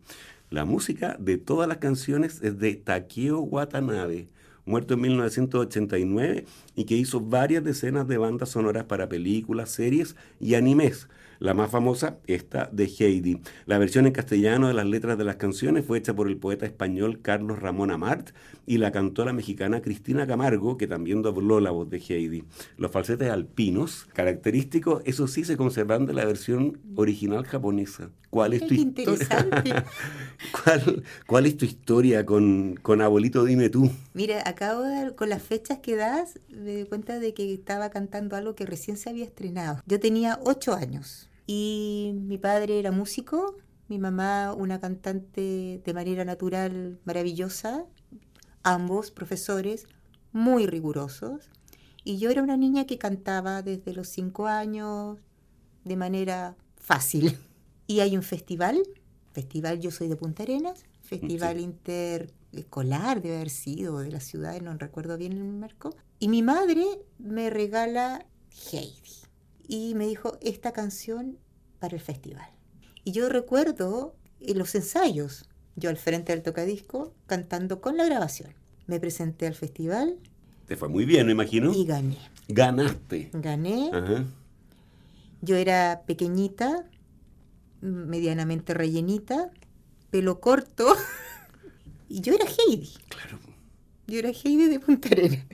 La 0.50 0.65
música 0.65 1.17
de 1.20 1.38
todas 1.38 1.67
las 1.67 1.77
canciones 1.77 2.41
es 2.43 2.60
de 2.60 2.75
Takeo 2.75 3.39
Watanabe 3.39 4.27
muerto 4.65 4.93
en 4.93 5.01
1989 5.01 6.46
y 6.75 6.86
que 6.86 6.96
hizo 6.96 7.20
varias 7.20 7.63
decenas 7.63 8.08
de 8.08 8.17
bandas 8.17 8.50
sonoras 8.50 8.86
para 8.86 9.10
películas, 9.10 9.70
series 9.72 10.15
y 10.39 10.55
animes. 10.55 11.08
La 11.40 11.54
más 11.54 11.72
famosa, 11.72 12.18
esta 12.28 12.70
de 12.72 12.86
Heidi. 12.86 13.42
La 13.66 13.78
versión 13.78 14.06
en 14.06 14.13
castellano 14.13 14.68
de 14.68 14.74
las 14.74 14.86
letras 14.86 15.18
de 15.18 15.24
las 15.24 15.36
canciones 15.36 15.86
fue 15.86 15.98
hecha 15.98 16.16
por 16.16 16.28
el 16.28 16.38
poeta 16.38 16.66
español 16.66 17.22
Carlos 17.22 17.60
Ramón 17.60 17.92
Amart 17.92 18.30
y 18.66 18.78
la 18.78 18.92
cantó 18.92 19.25
la 19.25 19.34
mexicana 19.34 19.82
Cristina 19.82 20.25
Camargo, 20.28 20.78
que 20.78 20.88
también 20.88 21.22
dobló 21.22 21.60
la 21.60 21.72
voz 21.72 21.90
de 21.90 21.98
Heidi. 21.98 22.44
Los 22.78 22.92
falsetes 22.92 23.30
alpinos, 23.30 24.08
característicos, 24.13 25.02
eso 25.06 25.28
sí 25.28 25.44
se 25.44 25.58
conservan 25.58 26.06
de 26.06 26.13
la 26.13 26.25
versión 26.25 26.80
original 26.96 27.46
japonesa. 27.46 28.10
¿Cuál 28.30 28.54
es 28.54 28.66
tu 28.66 28.74
historia? 28.74 29.86
¿Cuál, 30.63 31.04
¿Cuál, 31.28 31.46
es 31.46 31.56
tu 31.56 31.66
historia 31.66 32.25
con, 32.25 32.80
con 32.82 33.02
Abuelito 33.02 33.46
Dime 33.46 33.70
tú? 33.70 33.92
Mira, 34.13 34.42
acabo 34.46 34.82
de, 34.82 35.13
con 35.13 35.30
las 35.30 35.44
fechas 35.44 35.80
que 35.80 35.96
das, 35.96 36.40
me 36.50 36.78
di 36.78 36.86
cuenta 36.86 37.20
de 37.20 37.36
que 37.36 37.54
estaba 37.54 37.92
cantando 37.92 38.36
algo 38.36 38.56
que 38.56 38.66
recién 38.66 38.98
se 38.98 39.12
había 39.12 39.25
estrenado. 39.25 39.82
Yo 39.86 40.00
tenía 40.00 40.40
ocho 40.44 40.74
años 40.74 41.30
y 41.46 42.14
mi 42.16 42.38
padre 42.38 42.80
era 42.80 42.92
músico, 42.92 43.56
mi 43.88 44.00
mamá 44.00 44.54
una 44.54 44.80
cantante 44.80 45.82
de 45.84 45.94
manera 45.94 46.26
natural 46.26 47.00
maravillosa, 47.06 47.86
ambos 48.64 49.12
profesores 49.12 49.88
muy 50.32 50.66
rigurosos. 50.68 51.50
Y 52.06 52.18
yo 52.18 52.30
era 52.30 52.44
una 52.44 52.58
niña 52.58 52.86
que 52.86 52.98
cantaba 52.98 53.62
desde 53.62 53.94
los 53.94 54.10
cinco 54.10 54.48
años 54.48 55.20
de 55.84 55.96
manera 55.96 56.56
fácil. 56.78 57.38
Y 57.86 58.00
hay 58.00 58.16
un 58.16 58.24
festival, 58.24 58.82
festival 59.34 59.82
Yo 59.82 59.92
Soy 59.92 60.08
de 60.08 60.16
Punta 60.16 60.44
Arenas, 60.44 60.86
festival 61.02 61.60
interescolar 61.60 63.22
debe 63.22 63.36
haber 63.36 63.50
sido, 63.50 64.00
de 64.00 64.10
la 64.10 64.22
ciudad, 64.22 64.60
no 64.62 64.74
recuerdo 64.78 65.18
bien 65.18 65.34
el 65.34 65.52
marco. 65.52 65.94
Y 66.18 66.30
mi 66.30 66.42
madre 66.42 66.86
me 67.20 67.50
regala 67.50 68.26
Heidi 68.72 69.23
y 69.74 69.96
me 69.96 70.06
dijo 70.06 70.38
esta 70.39 70.72
canción 70.72 71.39
para 71.80 71.96
el 71.96 72.01
festival. 72.01 72.48
Y 73.03 73.12
yo 73.12 73.27
recuerdo 73.27 74.15
en 74.39 74.60
los 74.60 74.75
ensayos, 74.75 75.50
yo 75.75 75.89
al 75.89 75.98
frente 75.98 76.32
del 76.32 76.44
tocadisco, 76.44 77.15
cantando 77.25 77.82
con 77.82 77.98
la 77.98 78.06
grabación. 78.06 78.53
Me 78.86 79.00
presenté 79.00 79.48
al 79.48 79.56
festival. 79.56 80.20
Te 80.68 80.77
fue 80.77 80.89
muy 80.89 81.06
bien, 81.06 81.25
me 81.25 81.32
imagino. 81.32 81.74
Y 81.74 81.86
gané. 81.86 82.20
Ganaste. 82.50 83.32
Gané. 83.34 83.89
Yo 85.42 85.56
era 85.56 86.03
pequeñita, 86.06 86.88
medianamente 87.82 88.75
rellenita, 88.75 89.50
pelo 90.12 90.39
corto. 90.39 90.96
y 92.10 92.22
yo 92.22 92.36
era 92.36 92.46
Heidi. 92.46 92.94
Claro. 93.10 93.39
Yo 94.06 94.20
era 94.20 94.30
Heidi 94.30 94.68
de 94.68 94.80
Punta 94.80 95.10
Arenas. 95.10 95.46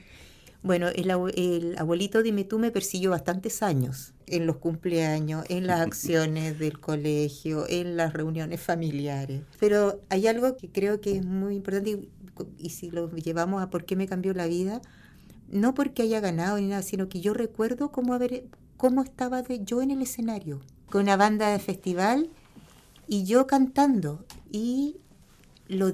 Bueno, 0.62 0.88
el, 0.88 1.10
el, 1.36 1.78
abuelito 1.78 2.22
Dime 2.22 2.44
tú 2.44 2.58
me 2.58 2.70
persiguió 2.70 3.10
bastantes 3.10 3.62
años 3.62 4.12
en 4.26 4.46
los 4.46 4.56
cumpleaños, 4.56 5.44
en 5.48 5.66
las 5.66 5.80
acciones 5.86 6.58
del 6.58 6.78
colegio, 6.78 7.64
en 7.68 7.96
las 7.96 8.12
reuniones 8.12 8.60
familiares. 8.60 9.42
Pero 9.58 10.00
hay 10.10 10.26
algo 10.26 10.56
que 10.56 10.68
creo 10.68 11.00
que 11.00 11.16
es 11.16 11.24
muy 11.24 11.56
importante 11.56 11.90
y, 11.90 12.10
y 12.58 12.70
si 12.70 12.90
lo 12.90 13.10
llevamos 13.10 13.62
a 13.62 13.70
por 13.70 13.84
qué 13.84 13.96
me 13.96 14.06
cambió 14.06 14.34
la 14.34 14.46
vida, 14.46 14.82
no 15.50 15.74
porque 15.74 16.02
haya 16.02 16.20
ganado 16.20 16.58
ni 16.58 16.68
nada, 16.68 16.82
sino 16.82 17.08
que 17.08 17.20
yo 17.20 17.34
recuerdo 17.34 17.90
cómo, 17.90 18.14
haber, 18.14 18.44
cómo 18.76 19.02
estaba 19.02 19.42
de, 19.42 19.64
yo 19.64 19.82
en 19.82 19.90
el 19.90 20.02
escenario, 20.02 20.60
con 20.90 21.02
una 21.02 21.16
banda 21.16 21.50
de 21.50 21.58
festival 21.58 22.30
y 23.08 23.24
yo 23.24 23.46
cantando 23.46 24.24
y 24.50 24.96
lo 25.68 25.92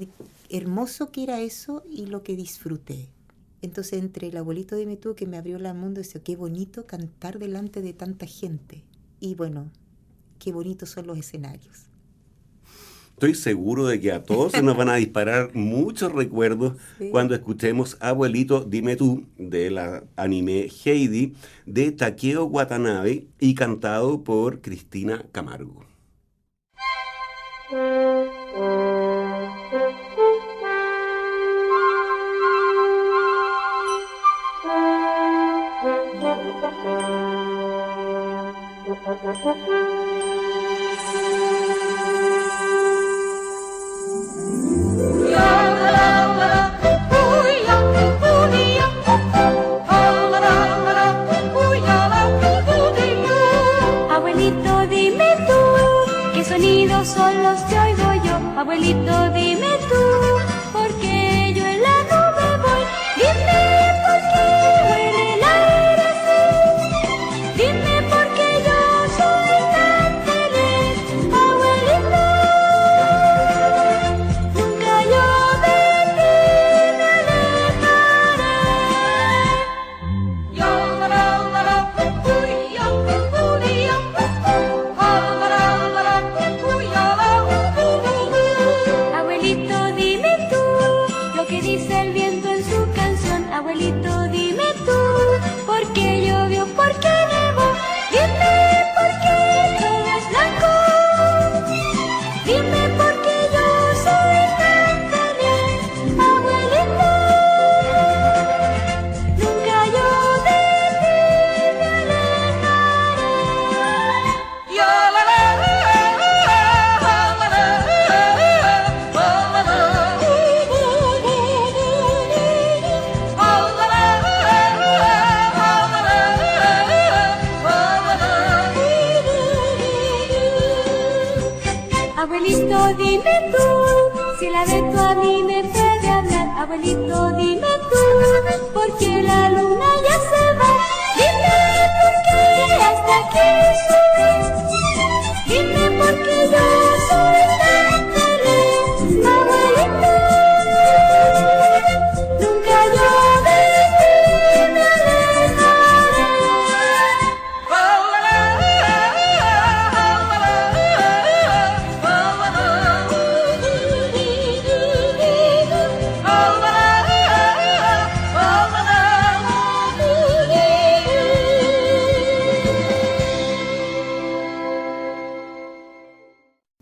hermoso 0.50 1.10
que 1.10 1.22
era 1.22 1.40
eso 1.40 1.82
y 1.90 2.06
lo 2.06 2.22
que 2.22 2.36
disfruté. 2.36 3.08
Entonces, 3.62 4.00
entre 4.00 4.28
el 4.28 4.36
abuelito 4.36 4.76
de 4.76 4.96
tú 4.96 5.14
que 5.14 5.26
me 5.26 5.36
abrió 5.36 5.56
el 5.56 5.74
mundo, 5.74 6.00
dice, 6.00 6.20
qué 6.20 6.36
bonito 6.36 6.86
cantar 6.86 7.38
delante 7.38 7.82
de 7.82 7.92
tanta 7.92 8.26
gente. 8.26 8.84
Y 9.20 9.34
bueno, 9.34 9.70
qué 10.38 10.52
bonitos 10.52 10.90
son 10.90 11.06
los 11.06 11.18
escenarios. 11.18 11.86
Estoy 13.16 13.34
seguro 13.34 13.86
de 13.86 13.98
que 13.98 14.12
a 14.12 14.22
todos 14.22 14.52
se 14.52 14.62
nos 14.62 14.76
van 14.76 14.90
a 14.90 14.96
disparar 14.96 15.54
muchos 15.54 16.12
recuerdos 16.12 16.74
cuando 17.10 17.34
escuchemos 17.34 17.96
Abuelito, 18.00 18.62
dime 18.62 18.94
tú, 18.94 19.24
de 19.38 19.70
la 19.70 20.04
anime 20.16 20.68
Heidi, 20.84 21.34
de 21.64 21.92
Takeo 21.92 22.44
Watanabe 22.44 23.26
y 23.40 23.54
cantado 23.54 24.22
por 24.22 24.60
Cristina 24.60 25.24
Camargo. 25.32 25.86
Abuelito, 54.08 54.86
dime 54.86 55.36
tú, 55.46 55.60
qué 56.34 56.44
sonidos 56.44 57.08
son 57.08 57.42
los 57.42 57.60
que 57.62 57.78
oigo 57.78 58.14
yo. 58.24 58.60
Abuelito, 58.60 59.30
dime 59.30 59.45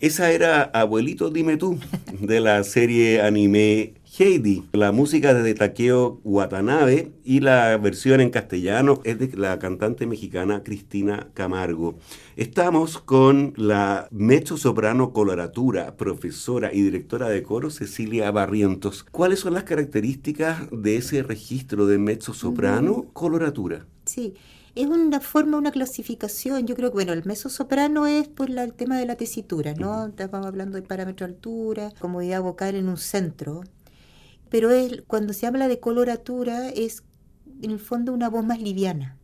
Esa 0.05 0.33
era 0.33 0.65
Abuelito 0.65 1.31
Dime 1.31 1.57
Tú, 1.57 1.79
de 2.21 2.39
la 2.39 2.63
serie 2.63 3.23
anime 3.23 3.95
Heidi. 4.19 4.65
La 4.73 4.93
música 4.93 5.31
es 5.31 5.43
de 5.43 5.55
Takeo 5.55 6.21
Watanabe 6.25 7.13
y 7.25 7.41
la 7.41 7.75
versión 7.79 8.21
en 8.21 8.29
castellano 8.29 9.01
es 9.05 9.19
de 9.19 9.35
la 9.35 9.59
cantante 9.59 10.07
mexicana 10.07 10.63
Cristina 10.63 11.29
Camargo. 11.33 11.95
Estamos 12.37 12.99
con 12.99 13.55
la 13.57 14.07
mezzo 14.11 14.59
soprano 14.59 15.15
coloratura, 15.15 15.97
profesora 15.97 16.71
y 16.71 16.83
directora 16.83 17.31
de 17.31 17.43
coro 17.43 17.71
Cecilia 17.71 18.31
Barrientos. 18.31 19.05
¿Cuáles 19.11 19.41
son 19.41 19.55
las 19.55 19.65
características 19.65 20.69
de 20.71 20.99
ese 20.99 21.23
registro 21.23 21.87
de 21.87 21.97
mezzo 21.97 22.35
soprano 22.35 23.07
coloratura? 23.15 23.87
Sí, 24.05 24.35
es 24.75 24.87
una 24.87 25.21
forma, 25.21 25.57
una 25.59 25.71
clasificación. 25.71 26.67
Yo 26.67 26.75
creo 26.75 26.91
que, 26.91 26.95
bueno, 26.95 27.13
el 27.13 27.25
mezzo 27.25 27.49
soprano 27.49 28.07
es 28.07 28.29
por 28.29 28.51
la- 28.51 28.65
el 28.65 28.73
tema 28.75 28.99
de 28.99 29.07
la 29.07 29.17
tesitura, 29.17 29.75
¿no? 29.75 30.07
Estábamos 30.07 30.47
hablando 30.47 30.77
de 30.77 30.83
parámetro 30.83 31.27
altura, 31.27 31.93
comodidad 32.01 32.43
vocal 32.43 32.75
en 32.75 32.89
un 32.89 32.97
centro. 32.97 33.63
Pero 34.51 34.71
es, 34.71 35.03
cuando 35.07 35.33
se 35.33 35.47
habla 35.47 35.69
de 35.69 35.81
coloratura, 35.81 36.69
es 36.69 37.03
en 37.63 37.71
el 37.71 37.79
fondo 37.79 38.13
una 38.13 38.29
voz 38.29 38.45
más 38.45 38.61
liviana. 38.61 39.17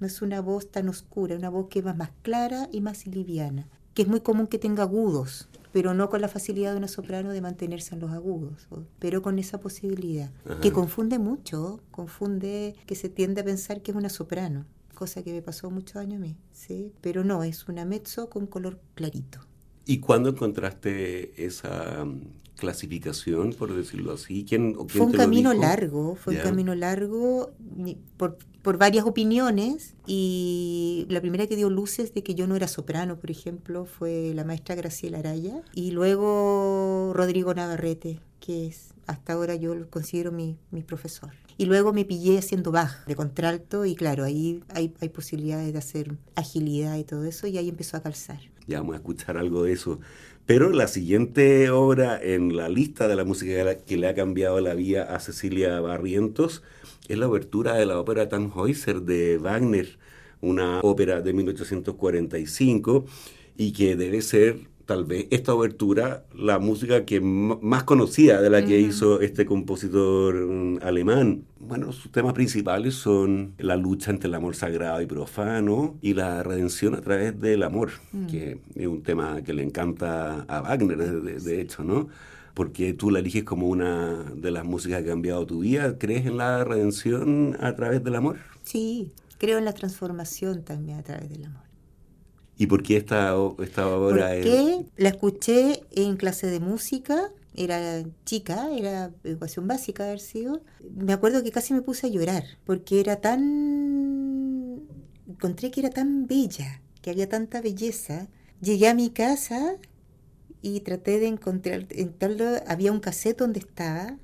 No 0.00 0.06
es 0.06 0.20
una 0.22 0.40
voz 0.40 0.70
tan 0.70 0.88
oscura, 0.88 1.36
una 1.36 1.48
voz 1.48 1.68
que 1.68 1.82
va 1.82 1.94
más 1.94 2.10
clara 2.22 2.68
y 2.72 2.80
más 2.80 3.06
liviana. 3.06 3.68
Que 3.94 4.02
es 4.02 4.08
muy 4.08 4.20
común 4.20 4.46
que 4.46 4.58
tenga 4.58 4.82
agudos, 4.82 5.48
pero 5.72 5.94
no 5.94 6.10
con 6.10 6.20
la 6.20 6.28
facilidad 6.28 6.72
de 6.72 6.76
una 6.78 6.88
soprano 6.88 7.30
de 7.32 7.40
mantenerse 7.40 7.94
en 7.94 8.00
los 8.02 8.10
agudos, 8.10 8.66
pero 8.98 9.22
con 9.22 9.38
esa 9.38 9.58
posibilidad. 9.58 10.30
Que 10.60 10.70
confunde 10.72 11.18
mucho, 11.18 11.80
confunde 11.90 12.74
que 12.86 12.94
se 12.94 13.08
tiende 13.08 13.40
a 13.40 13.44
pensar 13.44 13.80
que 13.80 13.92
es 13.92 13.96
una 13.96 14.10
soprano, 14.10 14.66
cosa 14.96 15.22
que 15.22 15.32
me 15.32 15.42
pasó 15.42 15.70
muchos 15.70 15.96
años 15.98 16.18
a 16.18 16.22
mí, 16.22 16.36
¿sí? 16.52 16.92
Pero 17.02 17.24
no, 17.24 17.44
es 17.44 17.68
una 17.68 17.84
mezzo 17.84 18.30
con 18.30 18.48
color 18.48 18.80
clarito. 18.96 19.40
¿Y 19.84 20.00
cuándo 20.00 20.30
encontraste 20.30 21.44
esa 21.46 22.04
mm, 22.04 22.22
clasificación, 22.56 23.54
por 23.54 23.74
decirlo 23.74 24.12
así? 24.12 24.44
¿Quién, 24.48 24.74
o 24.78 24.88
quién 24.88 24.88
Fue 24.88 25.06
un 25.06 25.12
te 25.12 25.18
lo 25.18 25.22
camino 25.22 25.50
dijo? 25.50 25.54
largo, 25.54 26.14
fue 26.16 26.34
Ya. 26.34 26.38
un 26.38 26.42
camino 26.42 26.74
largo 26.74 27.52
por, 28.16 28.38
por 28.62 28.78
varias 28.78 29.04
opiniones 29.04 29.94
y 30.06 31.06
la 31.10 31.20
primera 31.20 31.46
que 31.46 31.56
dio 31.56 31.70
luces 31.70 32.14
de 32.14 32.22
que 32.22 32.34
yo 32.34 32.46
no 32.46 32.56
era 32.56 32.68
soprano, 32.68 33.18
por 33.18 33.30
ejemplo, 33.30 33.84
fue 33.84 34.32
la 34.34 34.44
maestra 34.44 34.74
Graciela 34.74 35.18
Araya 35.18 35.62
y 35.72 35.90
luego 35.92 37.12
Rodrigo 37.14 37.52
Navarrete, 37.54 38.20
que 38.40 38.66
es 38.66 38.94
hasta 39.06 39.34
ahora 39.34 39.54
yo 39.56 39.74
lo 39.74 39.88
considero 39.90 40.32
mi, 40.32 40.58
mi 40.70 40.82
profesor. 40.82 41.30
Y 41.58 41.64
luego 41.64 41.92
me 41.92 42.04
pillé 42.04 42.38
haciendo 42.38 42.70
Bach 42.70 43.06
de 43.06 43.16
contralto 43.16 43.86
y 43.86 43.94
claro, 43.94 44.24
ahí 44.24 44.60
hay, 44.68 44.88
posibilidades 45.08 45.72
de 45.72 45.78
hacer 45.78 46.14
agilidad 46.34 46.96
y 46.98 47.04
todo 47.04 47.24
eso 47.24 47.46
y 47.46 47.56
ahí 47.56 47.68
empezó 47.68 47.96
a 47.96 48.02
calzar. 48.02 48.40
Ya 48.66 48.78
vamos 48.78 48.94
a 48.94 48.98
escuchar 48.98 49.38
algo 49.38 49.62
de 49.62 49.72
eso. 49.72 50.00
Pero 50.44 50.70
la 50.70 50.86
siguiente 50.86 51.70
obra 51.70 52.20
en 52.22 52.56
la 52.56 52.68
lista 52.68 53.08
de 53.08 53.16
la 53.16 53.24
música 53.24 53.76
que 53.78 53.96
le 53.96 54.06
ha 54.06 54.14
cambiado 54.14 54.60
la 54.60 54.74
vida 54.74 55.14
a 55.14 55.18
Cecilia 55.18 55.80
Barrientos 55.80 56.62
es 57.08 57.18
la 57.18 57.28
obertura 57.28 57.74
de 57.74 57.86
la 57.86 57.98
ópera 57.98 58.28
Tannhäuser 58.28 59.02
de 59.02 59.38
Wagner, 59.38 59.98
una 60.40 60.80
ópera 60.80 61.22
de 61.22 61.32
1845 61.32 63.06
y 63.56 63.72
que 63.72 63.96
debe 63.96 64.20
ser 64.20 64.68
tal 64.86 65.04
vez 65.04 65.26
esta 65.30 65.52
obertura 65.52 66.24
la 66.34 66.58
música 66.60 67.04
que 67.04 67.20
más 67.20 67.82
conocida 67.84 68.40
de 68.40 68.50
la 68.50 68.64
que 68.64 68.78
hizo 68.80 69.20
este 69.20 69.44
compositor 69.44 70.34
mm, 70.46 70.78
alemán. 70.82 71.44
Bueno, 71.58 71.92
sus 71.92 72.10
temas 72.12 72.32
principales 72.34 72.94
son 72.94 73.54
la 73.58 73.76
lucha 73.76 74.10
entre 74.12 74.28
el 74.28 74.34
amor 74.34 74.54
sagrado 74.54 75.02
y 75.02 75.06
profano 75.06 75.96
y 76.00 76.14
la 76.14 76.42
redención 76.44 76.94
a 76.94 77.00
través 77.00 77.38
del 77.40 77.62
amor, 77.64 77.90
que 78.30 78.60
es 78.76 78.86
un 78.86 79.02
tema 79.02 79.42
que 79.42 79.52
le 79.52 79.62
encanta 79.64 80.42
a 80.48 80.60
Wagner, 80.62 80.96
de, 80.98 81.20
de- 81.20 81.40
de 81.40 81.60
hecho, 81.60 81.82
¿no? 81.82 82.08
Porque 82.54 82.94
tú 82.94 83.10
la 83.10 83.18
eliges 83.18 83.44
como 83.44 83.66
una 83.68 84.22
de 84.34 84.50
las 84.50 84.64
músicas 84.64 85.02
que 85.02 85.08
ha 85.08 85.12
cambiado 85.12 85.44
tu 85.44 85.60
vida. 85.60 85.98
¿Crees 85.98 86.24
en 86.26 86.38
la 86.38 86.64
redención 86.64 87.56
a 87.60 87.74
través 87.76 88.02
del 88.02 88.14
amor? 88.14 88.36
Sí, 88.62 89.10
creo 89.38 89.58
en 89.58 89.64
la 89.66 89.72
transformación 89.74 90.62
también 90.62 90.98
a 90.98 91.02
través 91.02 91.28
del 91.28 91.44
amor. 91.44 91.65
¿Y 92.58 92.66
por 92.66 92.82
qué 92.82 92.96
esta, 92.96 93.34
esta 93.62 93.86
obra 93.88 94.34
es- 94.34 94.46
Porque 94.46 94.86
la 94.96 95.08
escuché 95.10 95.82
en 95.90 96.16
clase 96.16 96.46
de 96.46 96.60
música, 96.60 97.30
era 97.54 98.02
chica, 98.24 98.68
era 98.72 99.10
educación 99.24 99.66
básica 99.66 100.04
haber 100.04 100.20
sido. 100.20 100.62
Me 100.94 101.12
acuerdo 101.12 101.42
que 101.42 101.50
casi 101.52 101.74
me 101.74 101.82
puse 101.82 102.06
a 102.06 102.10
llorar, 102.10 102.44
porque 102.64 103.00
era 103.00 103.16
tan... 103.16 104.80
Encontré 105.28 105.70
que 105.70 105.80
era 105.80 105.90
tan 105.90 106.26
bella, 106.26 106.80
que 107.02 107.10
había 107.10 107.28
tanta 107.28 107.60
belleza. 107.60 108.28
Llegué 108.60 108.88
a 108.88 108.94
mi 108.94 109.10
casa 109.10 109.76
y 110.62 110.80
traté 110.80 111.18
de 111.18 111.26
encontrar, 111.26 111.86
encontrarlo. 111.90 112.46
había 112.66 112.92
un 112.92 113.00
cassette 113.00 113.38
donde 113.38 113.58
estaba, 113.60 114.16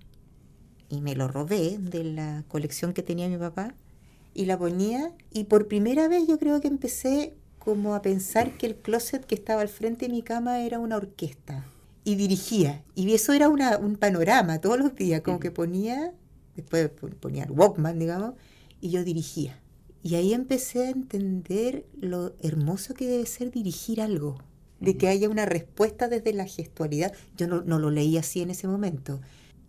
y 0.88 1.00
me 1.00 1.14
lo 1.14 1.28
robé 1.28 1.78
de 1.78 2.04
la 2.04 2.44
colección 2.48 2.92
que 2.94 3.02
tenía 3.02 3.28
mi 3.28 3.36
papá, 3.36 3.74
y 4.34 4.46
la 4.46 4.58
ponía, 4.58 5.12
y 5.30 5.44
por 5.44 5.68
primera 5.68 6.08
vez 6.08 6.26
yo 6.26 6.38
creo 6.38 6.60
que 6.60 6.68
empecé 6.68 7.34
como 7.64 7.94
a 7.94 8.02
pensar 8.02 8.56
que 8.58 8.66
el 8.66 8.74
closet 8.76 9.24
que 9.24 9.34
estaba 9.36 9.60
al 9.62 9.68
frente 9.68 10.06
de 10.06 10.12
mi 10.12 10.22
cama 10.22 10.60
era 10.62 10.78
una 10.80 10.96
orquesta, 10.96 11.64
y 12.04 12.16
dirigía, 12.16 12.82
y 12.96 13.12
eso 13.14 13.32
era 13.32 13.48
una- 13.48 13.78
un 13.78 13.94
panorama 13.96 14.60
todos 14.60 14.78
los 14.78 14.96
días, 14.96 15.20
como 15.20 15.38
que 15.38 15.52
ponía, 15.52 16.12
después 16.56 16.88
pon- 16.90 17.14
ponía 17.20 17.44
el 17.44 17.52
Walkman, 17.52 17.98
digamos, 18.00 18.34
y 18.80 18.90
yo 18.90 19.04
dirigía. 19.04 19.60
Y 20.02 20.16
ahí 20.16 20.34
empecé 20.34 20.86
a 20.86 20.90
entender 20.90 21.86
lo 22.00 22.34
hermoso 22.40 22.94
que 22.94 23.06
debe 23.06 23.26
ser 23.26 23.52
dirigir 23.52 24.00
algo, 24.00 24.38
de 24.80 24.96
que 24.96 25.06
haya 25.06 25.28
una 25.28 25.46
respuesta 25.46 26.08
desde 26.08 26.32
la 26.32 26.46
gestualidad. 26.46 27.12
Yo 27.36 27.46
no, 27.46 27.62
no 27.62 27.78
lo 27.78 27.90
leí 27.92 28.18
así 28.18 28.42
en 28.42 28.50
ese 28.50 28.66
momento. 28.66 29.20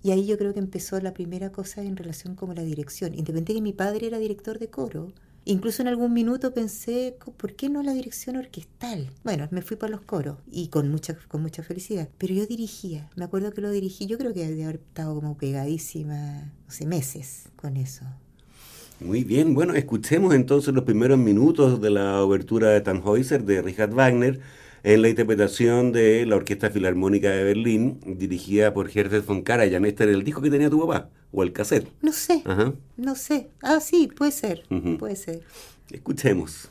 Y 0.01 0.09
ahí 0.09 0.25
yo 0.25 0.39
creo 0.39 0.53
que 0.55 0.59
empezó 0.59 0.99
la 0.99 1.13
primera 1.13 1.51
cosa 1.51 1.83
en 1.83 1.95
relación 1.95 2.33
como 2.35 2.55
la 2.55 2.63
dirección. 2.63 3.11
Independientemente 3.13 3.53
que 3.53 3.61
mi 3.61 3.73
padre 3.73 4.07
era 4.07 4.17
director 4.17 4.57
de 4.57 4.69
coro, 4.71 5.13
incluso 5.45 5.81
en 5.81 5.87
algún 5.87 6.13
minuto 6.13 6.53
pensé, 6.53 7.17
¿por 7.37 7.55
qué 7.55 7.69
no 7.69 7.83
la 7.83 7.93
dirección 7.93 8.35
orquestal? 8.35 9.09
Bueno, 9.23 9.47
me 9.51 9.61
fui 9.61 9.77
por 9.77 9.89
los 9.89 10.01
coros 10.01 10.37
y 10.49 10.67
con 10.67 10.89
mucha, 10.89 11.15
con 11.27 11.41
mucha 11.41 11.63
felicidad. 11.63 12.09
Pero 12.17 12.33
yo 12.33 12.45
dirigía, 12.45 13.09
me 13.15 13.25
acuerdo 13.25 13.51
que 13.53 13.61
lo 13.61 13.71
dirigí, 13.71 14.05
yo 14.07 14.17
creo 14.17 14.33
que 14.33 14.49
de 14.49 14.63
haber 14.63 14.75
estado 14.75 15.15
como 15.15 15.37
pegadísima, 15.37 16.53
no 16.65 16.71
sé, 16.71 16.85
meses 16.85 17.49
con 17.55 17.77
eso. 17.77 18.05
Muy 18.99 19.23
bien, 19.23 19.53
bueno, 19.53 19.73
escuchemos 19.73 20.33
entonces 20.33 20.73
los 20.73 20.85
primeros 20.85 21.17
minutos 21.17 21.81
de 21.81 21.89
la 21.89 22.21
obertura 22.21 22.69
de 22.69 22.81
Tannhäuser 22.81 23.43
de 23.43 23.61
Richard 23.61 23.91
Wagner 23.93 24.39
en 24.83 25.01
la 25.01 25.09
interpretación 25.09 25.91
de 25.91 26.25
la 26.25 26.35
Orquesta 26.37 26.69
Filarmónica 26.69 27.29
de 27.29 27.43
Berlín, 27.43 27.99
dirigida 28.05 28.73
por 28.73 28.89
Herbert 28.95 29.25
von 29.25 29.41
Karajan. 29.41 29.85
Este 29.85 30.03
era 30.03 30.13
el 30.13 30.23
disco 30.23 30.41
que 30.41 30.49
tenía 30.49 30.69
tu 30.69 30.79
papá, 30.79 31.09
o 31.31 31.43
el 31.43 31.51
cassette. 31.51 31.87
No 32.01 32.13
sé, 32.13 32.43
Ajá. 32.45 32.73
no 32.97 33.15
sé. 33.15 33.49
Ah, 33.61 33.79
sí, 33.81 34.07
puede 34.15 34.31
ser, 34.31 34.63
puede 34.99 35.15
ser. 35.15 35.41
Escuchemos. 35.91 36.69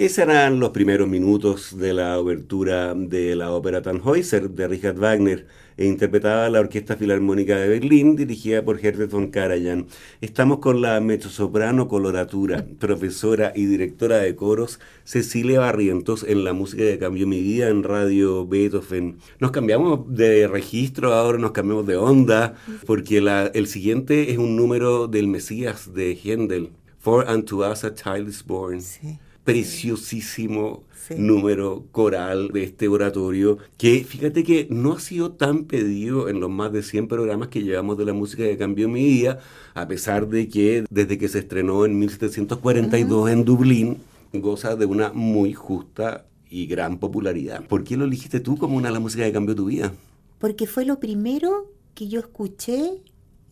Esos 0.00 0.20
eran 0.20 0.60
los 0.60 0.70
primeros 0.70 1.06
minutos 1.06 1.76
de 1.76 1.92
la 1.92 2.18
obertura 2.18 2.94
de 2.94 3.36
la 3.36 3.52
ópera 3.52 3.82
Tannhäuser 3.82 4.48
de 4.48 4.66
Richard 4.66 4.96
Wagner 4.96 5.46
e 5.76 5.84
interpretada 5.84 6.48
la 6.48 6.60
Orquesta 6.60 6.96
Filarmónica 6.96 7.58
de 7.58 7.68
Berlín 7.68 8.16
dirigida 8.16 8.64
por 8.64 8.82
Herbert 8.82 9.10
von 9.10 9.30
Karajan. 9.30 9.88
Estamos 10.22 10.60
con 10.60 10.80
la 10.80 10.98
mezzosoprano 11.02 11.86
coloratura, 11.86 12.64
profesora 12.78 13.52
y 13.54 13.66
directora 13.66 14.16
de 14.16 14.34
coros 14.34 14.80
Cecilia 15.04 15.60
Barrientos 15.60 16.24
en 16.26 16.44
la 16.44 16.54
música 16.54 16.84
de 16.84 16.98
Cambio 16.98 17.26
Mi 17.26 17.42
Vida 17.42 17.68
en 17.68 17.82
Radio 17.82 18.46
Beethoven. 18.46 19.18
Nos 19.38 19.50
cambiamos 19.50 20.16
de 20.16 20.48
registro, 20.48 21.12
ahora 21.12 21.36
nos 21.36 21.50
cambiamos 21.50 21.86
de 21.86 21.98
onda, 21.98 22.54
porque 22.86 23.20
la, 23.20 23.48
el 23.48 23.66
siguiente 23.66 24.30
es 24.30 24.38
un 24.38 24.56
número 24.56 25.08
del 25.08 25.28
Mesías 25.28 25.92
de 25.92 26.18
Händel. 26.24 26.70
For 26.98 27.26
unto 27.28 27.70
us 27.70 27.84
a 27.84 27.94
child 27.94 28.28
is 28.28 28.42
born. 28.42 28.80
Sí. 28.80 29.18
Preciosísimo 29.44 30.84
Sí. 31.08 31.14
número 31.16 31.86
coral 31.92 32.48
de 32.52 32.62
este 32.62 32.86
oratorio, 32.86 33.56
que 33.78 34.04
fíjate 34.04 34.44
que 34.44 34.66
no 34.70 34.92
ha 34.92 35.00
sido 35.00 35.32
tan 35.32 35.64
pedido 35.64 36.28
en 36.28 36.40
los 36.40 36.50
más 36.50 36.72
de 36.72 36.82
100 36.82 37.08
programas 37.08 37.48
que 37.48 37.62
llevamos 37.62 37.96
de 37.96 38.04
la 38.04 38.12
música 38.12 38.42
que 38.44 38.58
cambió 38.58 38.88
mi 38.88 39.02
vida, 39.04 39.38
a 39.74 39.88
pesar 39.88 40.28
de 40.28 40.48
que 40.48 40.84
desde 40.90 41.16
que 41.16 41.28
se 41.28 41.38
estrenó 41.38 41.86
en 41.86 41.98
1742 41.98 43.30
en 43.30 43.44
Dublín, 43.44 43.98
goza 44.34 44.76
de 44.76 44.84
una 44.86 45.12
muy 45.12 45.54
justa 45.54 46.26
y 46.50 46.66
gran 46.66 46.98
popularidad. 46.98 47.64
¿Por 47.66 47.82
qué 47.82 47.96
lo 47.96 48.04
elegiste 48.04 48.40
tú 48.40 48.58
como 48.58 48.76
una 48.76 48.88
de 48.88 48.92
las 48.92 49.02
músicas 49.02 49.26
que 49.26 49.32
cambió 49.32 49.54
tu 49.54 49.66
vida? 49.66 49.92
Porque 50.38 50.66
fue 50.66 50.84
lo 50.84 51.00
primero 51.00 51.72
que 51.94 52.08
yo 52.08 52.20
escuché 52.20 53.02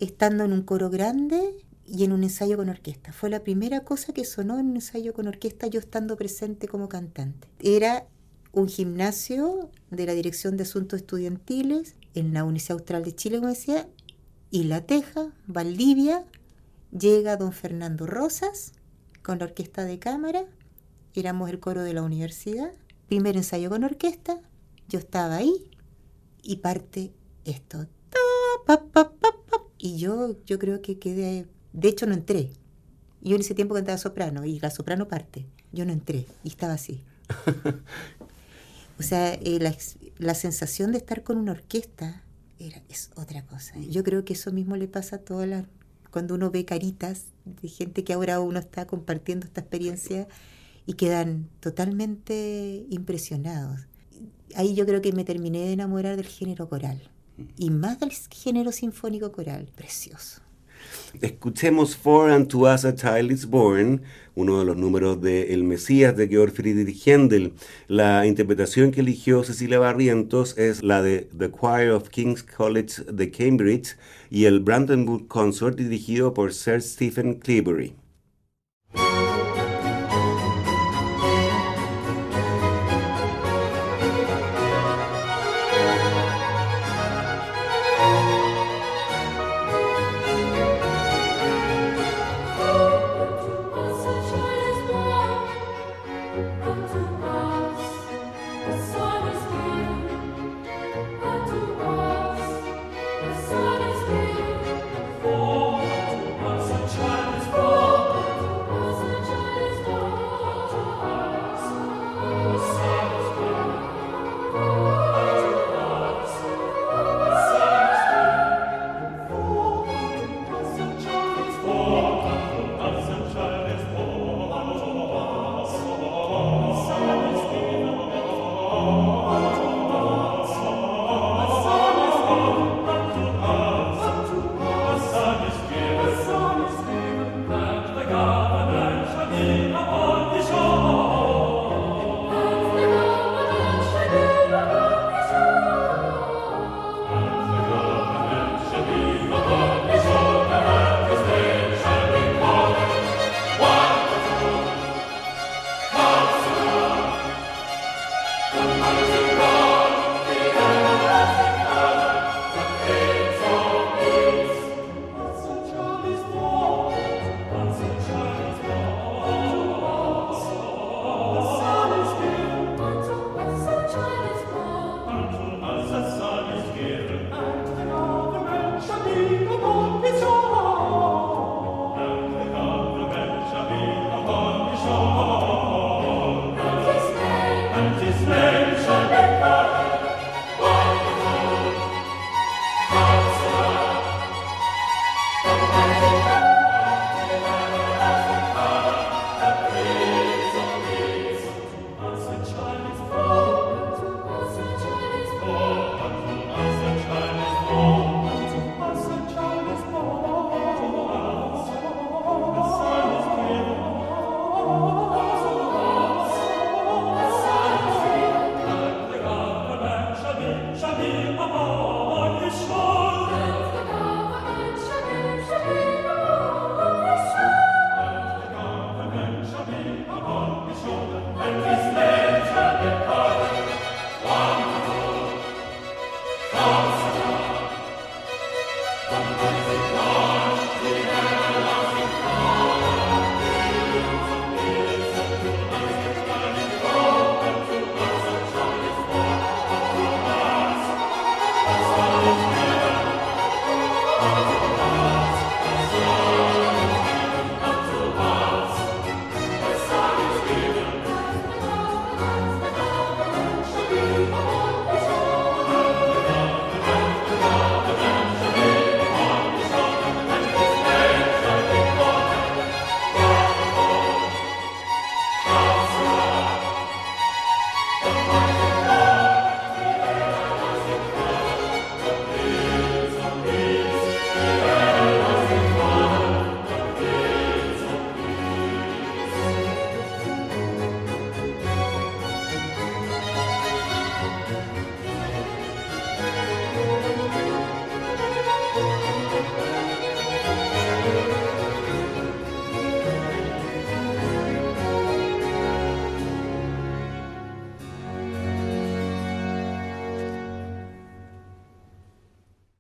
estando 0.01 0.45
en 0.45 0.53
un 0.53 0.63
coro 0.63 0.91
grande 0.91 1.41
y 1.91 2.05
en 2.05 2.13
un 2.13 2.23
ensayo 2.23 2.57
con 2.57 2.69
orquesta. 2.69 3.13
Fue 3.13 3.31
la 3.31 3.43
primera 3.43 3.81
cosa 3.81 4.13
que 4.13 4.25
sonó 4.25 4.59
en 4.59 4.67
un 4.67 4.77
ensayo 4.77 5.15
con 5.15 5.27
orquesta 5.27 5.67
yo 5.67 5.81
estando 5.81 6.17
presente 6.17 6.69
como 6.69 6.89
cantante. 6.89 7.49
Era 7.61 8.07
un 8.53 8.69
gimnasio 8.69 9.71
de 9.91 10.07
la 10.07 10.13
Dirección 10.13 10.57
de 10.57 10.65
Asuntos 10.65 11.01
Estudiantiles 11.01 11.95
en 12.15 12.35
la 12.35 12.45
Universidad 12.45 12.79
Austral 12.79 13.05
de 13.05 13.15
Chile, 13.15 13.39
como 13.39 13.49
decía, 13.49 13.89
y 14.51 14.65
La 14.65 14.83
Teja, 14.83 15.33
Valdivia, 15.47 16.25
llega 16.91 17.37
don 17.37 17.53
Fernando 17.53 18.07
Rosas 18.07 18.73
con 19.23 19.39
la 19.39 19.45
orquesta 19.45 19.85
de 19.85 19.99
cámara, 19.99 20.47
éramos 21.15 21.51
el 21.51 21.61
coro 21.61 21.83
de 21.83 21.93
la 21.93 22.03
universidad, 22.03 22.73
primer 23.09 23.37
ensayo 23.37 23.69
con 23.69 23.85
orquesta, 23.85 24.41
yo 24.89 24.99
estaba 24.99 25.37
ahí 25.37 25.71
y 26.43 26.57
parte 26.57 27.13
esto. 27.45 27.87
Y 29.79 29.99
yo, 29.99 30.37
yo 30.45 30.59
creo 30.59 30.83
que 30.83 30.99
quedé, 30.99 31.47
de 31.73 31.89
hecho 31.89 32.07
no 32.07 32.15
entré. 32.15 32.51
Yo 33.21 33.35
en 33.35 33.41
ese 33.41 33.55
tiempo 33.55 33.75
cantaba 33.75 33.99
soprano 33.99 34.45
y 34.45 34.61
la 34.61 34.71
soprano 34.71 35.09
parte. 35.09 35.47
Yo 35.73 35.85
no 35.85 35.93
entré 35.93 36.27
y 36.45 36.49
estaba 36.49 36.75
así. 36.75 37.05
O 38.99 39.03
sea, 39.05 39.35
eh, 39.35 39.59
la, 39.61 39.77
la 40.19 40.35
sensación 40.35 40.91
de 40.91 40.99
estar 40.99 41.23
con 41.23 41.39
una 41.39 41.53
orquesta 41.53 42.25
era, 42.59 42.83
es 42.89 43.11
otra 43.15 43.45
cosa. 43.47 43.79
Yo 43.79 44.03
creo 44.03 44.25
que 44.25 44.33
eso 44.33 44.51
mismo 44.53 44.77
le 44.77 44.89
pasa 44.89 45.17
a 45.17 45.19
todas 45.21 45.49
las... 45.49 45.67
Cuando 46.11 46.35
uno 46.35 46.51
ve 46.51 46.65
caritas 46.65 47.27
de 47.45 47.69
gente 47.69 48.03
que 48.03 48.13
ahora 48.13 48.41
uno 48.41 48.59
está 48.59 48.87
compartiendo 48.87 49.47
esta 49.47 49.61
experiencia 49.61 50.27
y 50.87 50.95
quedan 50.95 51.49
totalmente 51.61 52.87
impresionados. 52.89 53.87
Ahí 54.57 54.75
yo 54.75 54.87
creo 54.87 55.03
que 55.03 55.13
me 55.13 55.25
terminé 55.25 55.61
de 55.61 55.73
enamorar 55.75 56.17
del 56.17 56.27
género 56.27 56.69
coral 56.69 57.11
y 57.57 57.71
más 57.71 58.01
del 58.01 58.11
género 58.11 58.73
sinfónico 58.73 59.31
coral. 59.31 59.71
Precioso. 59.77 60.41
Escuchemos 61.21 61.97
For 61.97 62.31
Unto 62.31 62.73
Us 62.73 62.85
a 62.85 62.95
Child 62.95 63.33
is 63.33 63.47
Born, 63.47 64.03
uno 64.35 64.61
de 64.61 64.65
los 64.65 64.77
números 64.77 65.21
de 65.21 65.53
El 65.53 65.65
Mesías 65.65 66.17
de 66.17 66.29
Georg 66.29 66.53
Friedrich 66.53 67.07
Händel. 67.07 67.55
La 67.89 68.27
interpretación 68.27 68.93
que 68.93 69.01
eligió 69.01 69.43
Cecilia 69.43 69.79
Barrientos 69.79 70.57
es 70.57 70.83
la 70.83 71.03
de 71.03 71.29
The 71.37 71.51
Choir 71.51 71.91
of 71.91 72.09
King's 72.11 72.43
College 72.43 73.03
de 73.11 73.31
Cambridge 73.31 73.97
y 74.31 74.45
el 74.45 74.61
Brandenburg 74.61 75.27
Consort 75.27 75.77
dirigido 75.77 76.35
por 76.35 76.53
Sir 76.53 76.81
Stephen 76.83 77.35
Cleavery. 77.35 77.95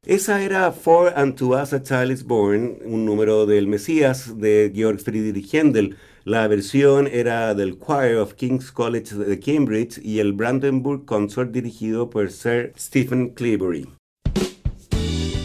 Esa 0.08 0.40
era 0.42 0.72
For 0.72 1.12
Unto 1.22 1.54
Us 1.54 1.74
a 1.74 1.82
Child 1.82 2.10
is 2.10 2.24
Born, 2.24 2.78
un 2.86 3.04
número 3.04 3.44
del 3.44 3.66
Mesías 3.66 4.38
de 4.38 4.72
Georg 4.74 5.00
Friedrich 5.00 5.52
Händel. 5.52 5.98
La 6.24 6.48
versión 6.48 7.06
era 7.06 7.54
del 7.54 7.78
Choir 7.78 8.16
of 8.16 8.32
King's 8.32 8.72
College 8.72 9.14
de 9.14 9.38
Cambridge 9.38 10.00
y 10.02 10.20
el 10.20 10.32
Brandenburg 10.32 11.04
Consort 11.04 11.50
dirigido 11.50 12.08
por 12.08 12.30
Sir 12.30 12.72
Stephen 12.78 13.34
Cleavery. 13.34 13.86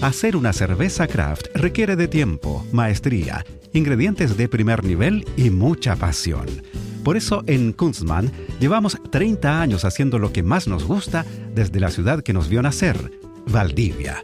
Hacer 0.01 0.37
una 0.37 0.53
cerveza 0.53 1.07
craft 1.07 1.47
requiere 1.55 1.97
de 1.97 2.07
tiempo, 2.07 2.65
maestría, 2.71 3.43
ingredientes 3.73 4.37
de 4.37 4.47
primer 4.47 4.85
nivel 4.85 5.25
y 5.35 5.49
mucha 5.49 5.97
pasión. 5.97 6.45
Por 7.03 7.17
eso 7.17 7.43
en 7.47 7.73
Kunstmann 7.73 8.31
llevamos 8.61 8.97
30 9.11 9.61
años 9.61 9.83
haciendo 9.83 10.19
lo 10.19 10.31
que 10.31 10.41
más 10.41 10.69
nos 10.69 10.85
gusta 10.85 11.25
desde 11.53 11.81
la 11.81 11.89
ciudad 11.89 12.23
que 12.23 12.31
nos 12.31 12.47
vio 12.47 12.61
nacer, 12.61 13.11
Valdivia. 13.45 14.23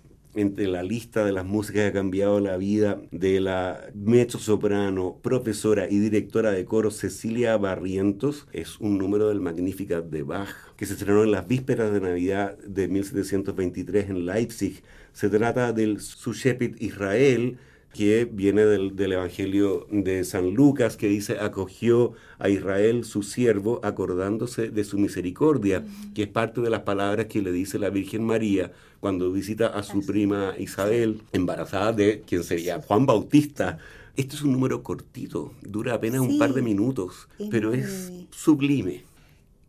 entre 0.35 0.67
la 0.67 0.83
lista 0.83 1.25
de 1.25 1.31
las 1.31 1.45
músicas 1.45 1.81
que 1.81 1.87
ha 1.87 1.93
cambiado 1.93 2.39
la 2.39 2.57
vida 2.57 3.01
de 3.11 3.39
la 3.41 3.89
mezzo-soprano, 3.93 5.19
profesora 5.21 5.87
y 5.89 5.99
directora 5.99 6.51
de 6.51 6.65
coro 6.65 6.91
Cecilia 6.91 7.57
Barrientos 7.57 8.47
es 8.51 8.79
un 8.79 8.97
número 8.97 9.29
del 9.29 9.41
Magnificat 9.41 10.05
de 10.05 10.23
Bach, 10.23 10.49
que 10.77 10.85
se 10.85 10.93
estrenó 10.93 11.23
en 11.23 11.31
las 11.31 11.47
vísperas 11.47 11.91
de 11.91 12.01
Navidad 12.01 12.57
de 12.59 12.87
1723 12.87 14.09
en 14.09 14.25
Leipzig. 14.25 14.81
Se 15.13 15.29
trata 15.29 15.73
del 15.73 15.99
Sushepit 15.99 16.81
Israel, 16.81 17.57
que 17.93 18.23
viene 18.31 18.65
del, 18.65 18.95
del, 18.95 19.11
Evangelio 19.13 19.85
de 19.91 20.23
San 20.23 20.53
Lucas, 20.53 20.95
que 20.95 21.09
dice, 21.09 21.39
acogió 21.39 22.13
a 22.39 22.47
Israel 22.47 23.03
su 23.03 23.21
siervo, 23.21 23.81
acordándose 23.83 24.69
de 24.69 24.85
su 24.85 24.97
misericordia, 24.97 25.83
que 26.15 26.23
es 26.23 26.29
parte 26.29 26.61
de 26.61 26.69
las 26.69 26.81
palabras 26.81 27.25
que 27.25 27.41
le 27.41 27.51
dice 27.51 27.79
la 27.79 27.89
Virgen 27.89 28.23
María 28.23 28.71
cuando 29.01 29.31
visita 29.31 29.67
a 29.67 29.83
su 29.83 30.05
prima 30.05 30.53
Isabel, 30.57 31.23
embarazada 31.33 31.91
de 31.91 32.21
quien 32.21 32.43
sería 32.43 32.81
Juan 32.81 33.05
Bautista. 33.05 33.79
Este 34.15 34.35
es 34.35 34.43
un 34.43 34.53
número 34.53 34.83
cortito, 34.83 35.53
dura 35.61 35.95
apenas 35.95 36.21
sí, 36.21 36.27
un 36.27 36.39
par 36.39 36.53
de 36.53 36.61
minutos, 36.61 37.27
pero 37.49 37.73
es 37.73 38.11
sublime. 38.29 39.03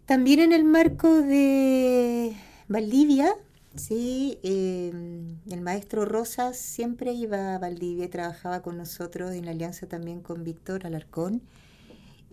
También 0.07 0.41
en 0.41 0.53
el 0.53 0.65
marco 0.65 1.09
de 1.23 2.37
Valdivia, 2.69 3.35
Sí, 3.75 4.39
eh, 4.43 4.93
el 5.51 5.61
maestro 5.63 6.05
Rosas 6.05 6.59
siempre 6.59 7.13
iba 7.13 7.55
a 7.55 7.59
Valdivia, 7.59 8.11
trabajaba 8.11 8.61
con 8.61 8.77
nosotros 8.77 9.33
en 9.33 9.49
alianza 9.49 9.87
también 9.87 10.21
con 10.21 10.45
Víctor 10.45 10.87
Alarcón 10.87 11.41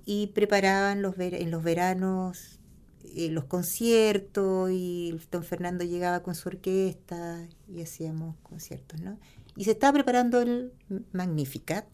y 0.06 0.28
preparaban 0.28 1.02
los 1.02 1.16
ver 1.16 1.36
en 1.36 1.50
los 1.50 1.64
veranos 1.64 2.59
eh, 3.04 3.30
los 3.30 3.46
conciertos 3.46 4.70
y 4.72 5.20
don 5.32 5.44
Fernando 5.44 5.84
llegaba 5.84 6.22
con 6.22 6.36
su 6.36 6.50
orquesta 6.50 7.48
y 7.68 7.82
hacíamos 7.82 8.36
conciertos, 8.44 9.00
¿no? 9.02 9.18
Y 9.56 9.64
se 9.66 9.72
estaba 9.72 9.94
preparando 9.94 10.42
el 10.42 10.72
Magnificat. 11.12 11.86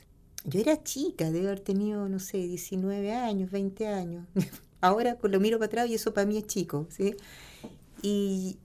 Yo 0.44 0.60
era 0.60 0.84
chica, 0.84 1.32
debe 1.32 1.48
haber 1.48 1.60
tenido, 1.60 2.08
no 2.10 2.20
sé, 2.20 2.38
19 2.38 3.14
años, 3.14 3.52
20 3.52 3.88
años. 3.88 4.28
Ahora 4.82 5.18
lo 5.22 5.40
miro 5.40 5.58
para 5.58 5.68
atrás 5.68 5.90
y 5.90 5.96
eso 5.96 6.14
para 6.14 6.28
mí 6.28 6.38
es 6.38 6.46
chico, 6.46 6.88
¿sí? 6.90 7.16
Y 8.02 8.60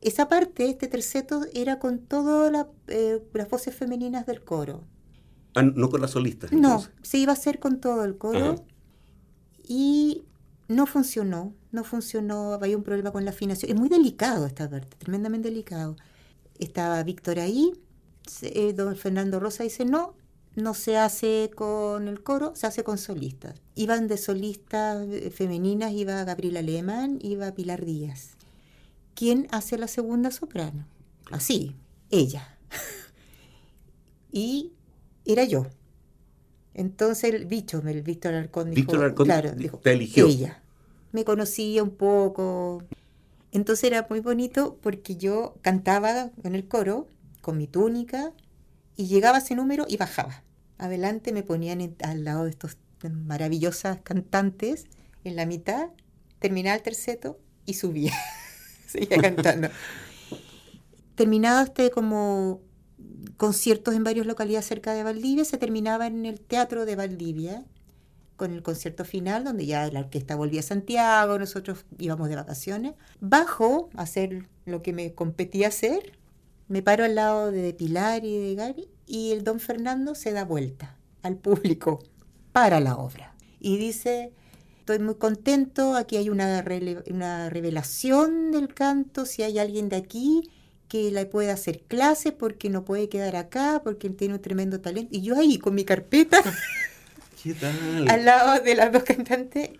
esa 0.00 0.28
parte, 0.28 0.68
este 0.68 0.88
terceto, 0.88 1.42
era 1.54 1.78
con 1.78 2.00
todas 2.00 2.52
la, 2.52 2.68
eh, 2.88 3.22
las 3.32 3.48
voces 3.48 3.74
femeninas 3.74 4.26
del 4.26 4.44
coro. 4.44 4.84
Ah, 5.54 5.62
no 5.62 5.88
con 5.88 6.00
las 6.00 6.10
solistas. 6.10 6.52
No, 6.52 6.84
se 7.02 7.18
iba 7.18 7.32
a 7.32 7.34
hacer 7.34 7.60
con 7.60 7.80
todo 7.80 8.04
el 8.04 8.18
coro. 8.18 8.52
Ajá. 8.52 8.62
Y 9.66 10.24
no 10.68 10.86
funcionó, 10.86 11.54
no 11.72 11.84
funcionó, 11.84 12.52
había 12.52 12.76
un 12.76 12.82
problema 12.82 13.12
con 13.12 13.24
la 13.24 13.30
afinación. 13.30 13.70
Es 13.70 13.78
muy 13.78 13.88
delicado 13.88 14.46
esta 14.46 14.68
parte, 14.68 14.96
tremendamente 14.96 15.50
delicado. 15.50 15.96
Estaba 16.58 17.02
Víctor 17.02 17.38
ahí, 17.38 17.72
eh, 18.42 18.72
don 18.72 18.96
Fernando 18.96 19.40
Rosa 19.40 19.64
dice, 19.64 19.84
no, 19.84 20.14
no 20.54 20.74
se 20.74 20.96
hace 20.96 21.50
con 21.54 22.08
el 22.08 22.22
coro, 22.22 22.54
se 22.54 22.66
hace 22.66 22.84
con 22.84 22.98
solistas. 22.98 23.60
Iban 23.74 24.08
de 24.08 24.18
solistas 24.18 25.06
eh, 25.08 25.30
femeninas, 25.30 25.92
iba 25.92 26.24
Gabriela 26.24 26.60
Alemán, 26.60 27.18
iba 27.20 27.52
Pilar 27.52 27.84
Díaz. 27.84 28.36
¿quién 29.14 29.48
hace 29.50 29.78
la 29.78 29.88
segunda 29.88 30.30
soprano? 30.30 30.86
Así, 31.30 31.74
ella. 32.10 32.56
y 34.32 34.72
era 35.24 35.44
yo. 35.44 35.66
Entonces 36.74 37.32
el 37.32 37.46
bicho, 37.46 37.82
el 37.86 38.02
Víctor 38.02 38.34
Arcón 38.34 38.70
dijo, 38.70 38.76
Víctor 38.76 39.04
Arcón 39.04 39.26
claro, 39.26 39.52
dijo, 39.52 39.78
te 39.78 39.92
eligió. 39.92 40.26
Ella. 40.26 40.60
Me 41.12 41.24
conocía 41.24 41.82
un 41.82 41.90
poco. 41.90 42.82
Entonces 43.52 43.84
era 43.84 44.06
muy 44.10 44.18
bonito 44.18 44.76
porque 44.82 45.16
yo 45.16 45.54
cantaba 45.62 46.30
en 46.42 46.54
el 46.56 46.66
coro 46.66 47.06
con 47.40 47.56
mi 47.56 47.68
túnica 47.68 48.32
y 48.96 49.06
llegaba 49.06 49.38
a 49.38 49.40
ese 49.40 49.54
número 49.54 49.86
y 49.88 49.96
bajaba. 49.96 50.42
Adelante 50.76 51.32
me 51.32 51.44
ponían 51.44 51.80
en, 51.80 51.96
al 52.02 52.24
lado 52.24 52.44
de 52.44 52.50
estos 52.50 52.76
maravillosas 53.08 54.00
cantantes 54.02 54.86
en 55.22 55.36
la 55.36 55.46
mitad, 55.46 55.90
terminaba 56.40 56.76
el 56.76 56.82
terceto 56.82 57.38
y 57.64 57.74
subía. 57.74 58.12
seguía 58.86 59.18
cantando. 59.18 59.68
Terminado 61.14 61.62
este 61.62 61.90
como 61.90 62.60
conciertos 63.36 63.94
en 63.94 64.04
varias 64.04 64.26
localidades 64.26 64.66
cerca 64.66 64.94
de 64.94 65.02
Valdivia, 65.02 65.44
se 65.44 65.58
terminaba 65.58 66.06
en 66.06 66.26
el 66.26 66.40
Teatro 66.40 66.86
de 66.86 66.96
Valdivia, 66.96 67.64
con 68.36 68.52
el 68.52 68.62
concierto 68.62 69.04
final, 69.04 69.44
donde 69.44 69.66
ya 69.66 69.90
la 69.90 70.00
orquesta 70.00 70.34
volvía 70.34 70.60
a 70.60 70.64
Santiago, 70.64 71.38
nosotros 71.38 71.84
íbamos 71.98 72.28
de 72.28 72.36
vacaciones. 72.36 72.94
Bajo 73.20 73.90
a 73.94 74.02
hacer 74.02 74.48
lo 74.64 74.82
que 74.82 74.92
me 74.92 75.14
competía 75.14 75.68
hacer, 75.68 76.18
me 76.68 76.82
paro 76.82 77.04
al 77.04 77.14
lado 77.14 77.52
de 77.52 77.72
Pilar 77.74 78.24
y 78.24 78.36
de 78.36 78.54
Gary, 78.54 78.88
y 79.06 79.32
el 79.32 79.44
don 79.44 79.60
Fernando 79.60 80.14
se 80.14 80.32
da 80.32 80.44
vuelta 80.44 80.96
al 81.22 81.36
público 81.36 82.00
para 82.52 82.80
la 82.80 82.96
obra. 82.96 83.34
Y 83.60 83.76
dice, 83.76 84.32
estoy 84.80 84.98
muy 84.98 85.14
contento, 85.14 85.94
aquí 85.94 86.16
hay 86.16 86.28
una, 86.28 86.64
una 87.10 87.50
revelación 87.50 88.50
del 88.50 88.74
canto, 88.74 89.26
si 89.26 89.42
hay 89.42 89.58
alguien 89.58 89.88
de 89.88 89.96
aquí 89.96 90.50
que 90.88 91.10
le 91.10 91.26
pueda 91.26 91.52
hacer 91.52 91.80
clase 91.80 92.32
porque 92.32 92.70
no 92.70 92.84
puede 92.84 93.08
quedar 93.08 93.36
acá, 93.36 93.80
porque 93.82 94.10
tiene 94.10 94.34
un 94.34 94.42
tremendo 94.42 94.80
talento. 94.80 95.10
Y 95.16 95.22
yo 95.22 95.36
ahí 95.38 95.58
con 95.58 95.74
mi 95.74 95.84
carpeta, 95.84 96.42
¿Qué 97.42 97.54
tal? 97.54 98.08
al 98.08 98.24
lado 98.24 98.62
de 98.62 98.74
las 98.74 98.92
dos 98.92 99.02
cantantes, 99.02 99.70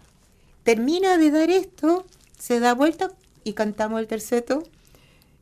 termina 0.63 1.19
de 1.19 1.31
dar 1.31 1.51
esto, 1.51 2.07
se 2.39 2.61
da 2.61 2.75
vuelta 2.75 3.13
y 3.45 3.53
cantamos 3.53 4.01
el 4.01 4.07
terceto 4.07 4.63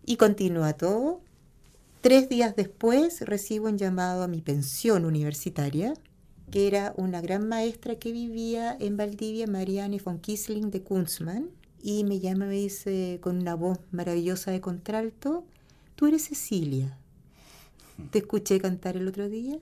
y 0.04 0.16
continúa 0.16 0.74
todo. 0.74 1.20
Tres 2.00 2.28
días 2.28 2.56
después 2.56 3.20
recibo 3.20 3.68
un 3.68 3.78
llamado 3.78 4.24
a 4.24 4.28
mi 4.28 4.40
pensión 4.40 5.04
universitaria 5.04 5.94
que 6.52 6.68
era 6.68 6.92
una 6.98 7.22
gran 7.22 7.48
maestra 7.48 7.96
que 7.96 8.12
vivía 8.12 8.76
en 8.78 8.98
Valdivia, 8.98 9.46
Marianne 9.46 9.98
von 10.04 10.18
Kisling 10.20 10.70
de 10.70 10.82
Kunzmann, 10.82 11.48
y 11.82 12.04
me 12.04 12.20
llama 12.20 12.46
y 12.46 12.48
me 12.48 12.54
dice 12.54 13.18
con 13.20 13.38
una 13.38 13.54
voz 13.54 13.78
maravillosa 13.90 14.50
de 14.50 14.60
contralto, 14.60 15.44
tú 15.96 16.06
eres 16.06 16.28
Cecilia, 16.28 16.96
te 18.10 18.20
escuché 18.20 18.60
cantar 18.60 18.96
el 18.96 19.08
otro 19.08 19.28
día, 19.28 19.58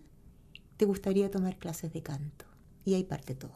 te 0.76 0.84
gustaría 0.84 1.30
tomar 1.30 1.58
clases 1.58 1.92
de 1.92 2.02
canto. 2.02 2.44
Y 2.84 2.94
ahí 2.94 3.04
parte 3.04 3.34
todo. 3.34 3.52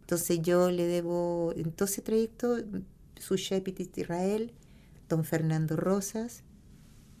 Entonces 0.00 0.40
yo 0.42 0.70
le 0.70 0.86
debo, 0.86 1.52
en 1.56 1.72
todo 1.72 1.86
ese 1.86 2.02
trayecto, 2.02 2.56
su 3.18 3.34
Israel, 3.34 4.52
don 5.08 5.24
Fernando 5.24 5.76
Rosas, 5.76 6.42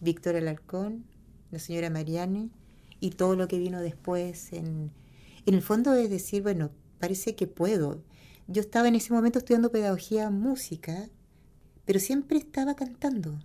Víctor 0.00 0.36
Alarcón, 0.36 1.04
la 1.50 1.58
señora 1.58 1.90
Marianne, 1.90 2.50
y 3.00 3.10
todo 3.10 3.36
lo 3.36 3.48
que 3.48 3.58
vino 3.58 3.80
después 3.80 4.52
en 4.52 4.90
en 5.46 5.54
el 5.54 5.62
fondo 5.62 5.94
es 5.94 6.08
decir, 6.08 6.42
bueno, 6.42 6.70
parece 6.98 7.34
que 7.34 7.46
puedo. 7.46 8.02
Yo 8.46 8.60
estaba 8.60 8.88
en 8.88 8.94
ese 8.94 9.12
momento 9.12 9.38
estudiando 9.38 9.70
pedagogía 9.70 10.30
música, 10.30 11.08
pero 11.84 11.98
siempre 12.00 12.38
estaba 12.38 12.74
cantando. 12.74 13.38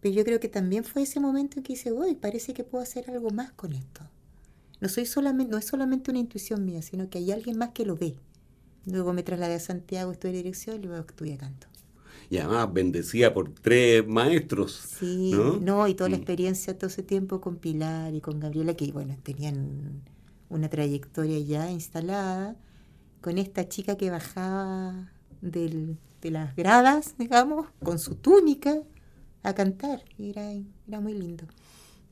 Pero 0.00 0.14
yo 0.14 0.24
creo 0.24 0.40
que 0.40 0.48
también 0.48 0.84
fue 0.84 1.02
ese 1.02 1.18
momento 1.20 1.58
en 1.58 1.62
que 1.64 1.72
dice, 1.74 1.92
uy, 1.92 2.14
parece 2.14 2.52
que 2.52 2.64
puedo 2.64 2.82
hacer 2.82 3.08
algo 3.10 3.30
más 3.30 3.52
con 3.52 3.72
esto. 3.72 4.02
No, 4.80 4.88
soy 4.88 5.06
solamente, 5.06 5.50
no 5.50 5.58
es 5.58 5.64
solamente 5.64 6.10
una 6.10 6.20
intuición 6.20 6.64
mía, 6.64 6.82
sino 6.82 7.08
que 7.08 7.18
hay 7.18 7.32
alguien 7.32 7.56
más 7.56 7.70
que 7.70 7.86
lo 7.86 7.96
ve. 7.96 8.16
Luego 8.86 9.14
me 9.14 9.22
trasladé 9.22 9.54
a 9.54 9.60
Santiago, 9.60 10.12
estudié 10.12 10.34
dirección 10.36 10.82
y 10.84 10.86
luego 10.86 11.06
estudié 11.08 11.38
canto. 11.38 11.68
Y 12.28 12.36
además 12.38 12.72
bendecida 12.72 13.32
por 13.32 13.50
tres 13.54 14.06
maestros. 14.06 14.72
Sí, 14.98 15.32
¿no? 15.32 15.56
no 15.58 15.88
y 15.88 15.94
toda 15.94 16.10
la 16.10 16.16
Mm. 16.16 16.20
experiencia 16.20 16.76
todo 16.76 16.88
ese 16.88 17.02
tiempo 17.02 17.40
con 17.40 17.56
Pilar 17.56 18.14
y 18.14 18.20
con 18.20 18.40
Gabriela, 18.40 18.74
que 18.74 18.92
bueno, 18.92 19.16
tenían 19.22 20.02
una 20.50 20.68
trayectoria 20.68 21.38
ya 21.40 21.70
instalada, 21.70 22.56
con 23.24 23.38
esta 23.38 23.66
chica 23.70 23.96
que 23.96 24.10
bajaba 24.10 25.10
del- 25.40 25.96
de 26.20 26.30
las 26.30 26.54
gradas, 26.54 27.14
digamos, 27.18 27.68
con 27.82 27.98
su 27.98 28.16
túnica, 28.16 28.82
a 29.42 29.54
cantar. 29.54 30.04
Era, 30.18 30.52
era 30.86 31.00
muy 31.00 31.14
lindo. 31.14 31.44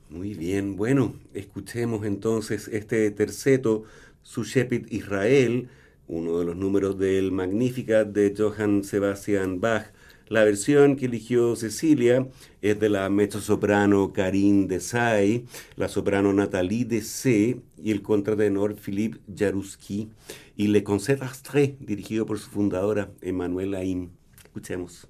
Muy 0.08 0.32
bien, 0.32 0.74
bueno, 0.74 1.14
escuchemos 1.34 2.06
entonces 2.06 2.66
este 2.68 3.10
terceto, 3.10 3.84
Sushepit 4.22 4.90
Israel, 4.90 5.68
uno 6.08 6.38
de 6.38 6.46
los 6.46 6.56
números 6.56 6.98
del 6.98 7.30
Magnificat 7.30 8.08
de 8.08 8.34
Johann 8.34 8.82
Sebastian 8.82 9.60
Bach. 9.60 9.92
La 10.28 10.44
versión 10.44 10.96
que 10.96 11.06
eligió 11.06 11.56
Cecilia 11.56 12.26
es 12.62 12.80
de 12.80 12.88
la 12.88 13.10
mezzosoprano 13.10 14.14
Karin 14.14 14.66
Desai, 14.66 15.44
la 15.76 15.88
soprano 15.88 16.32
Nathalie 16.32 16.86
Dessé 16.86 17.60
y 17.76 17.90
el 17.90 18.00
contratenor 18.00 18.74
Philippe 18.76 19.18
Jaruski 19.36 20.08
y 20.56 20.68
Le 20.68 20.84
Concert 20.84 21.22
Astray, 21.22 21.76
dirigido 21.80 22.26
por 22.26 22.38
su 22.38 22.50
fundadora 22.50 23.12
Emmanuel 23.20 23.74
Haim. 23.74 24.10
Escuchemos. 24.44 25.08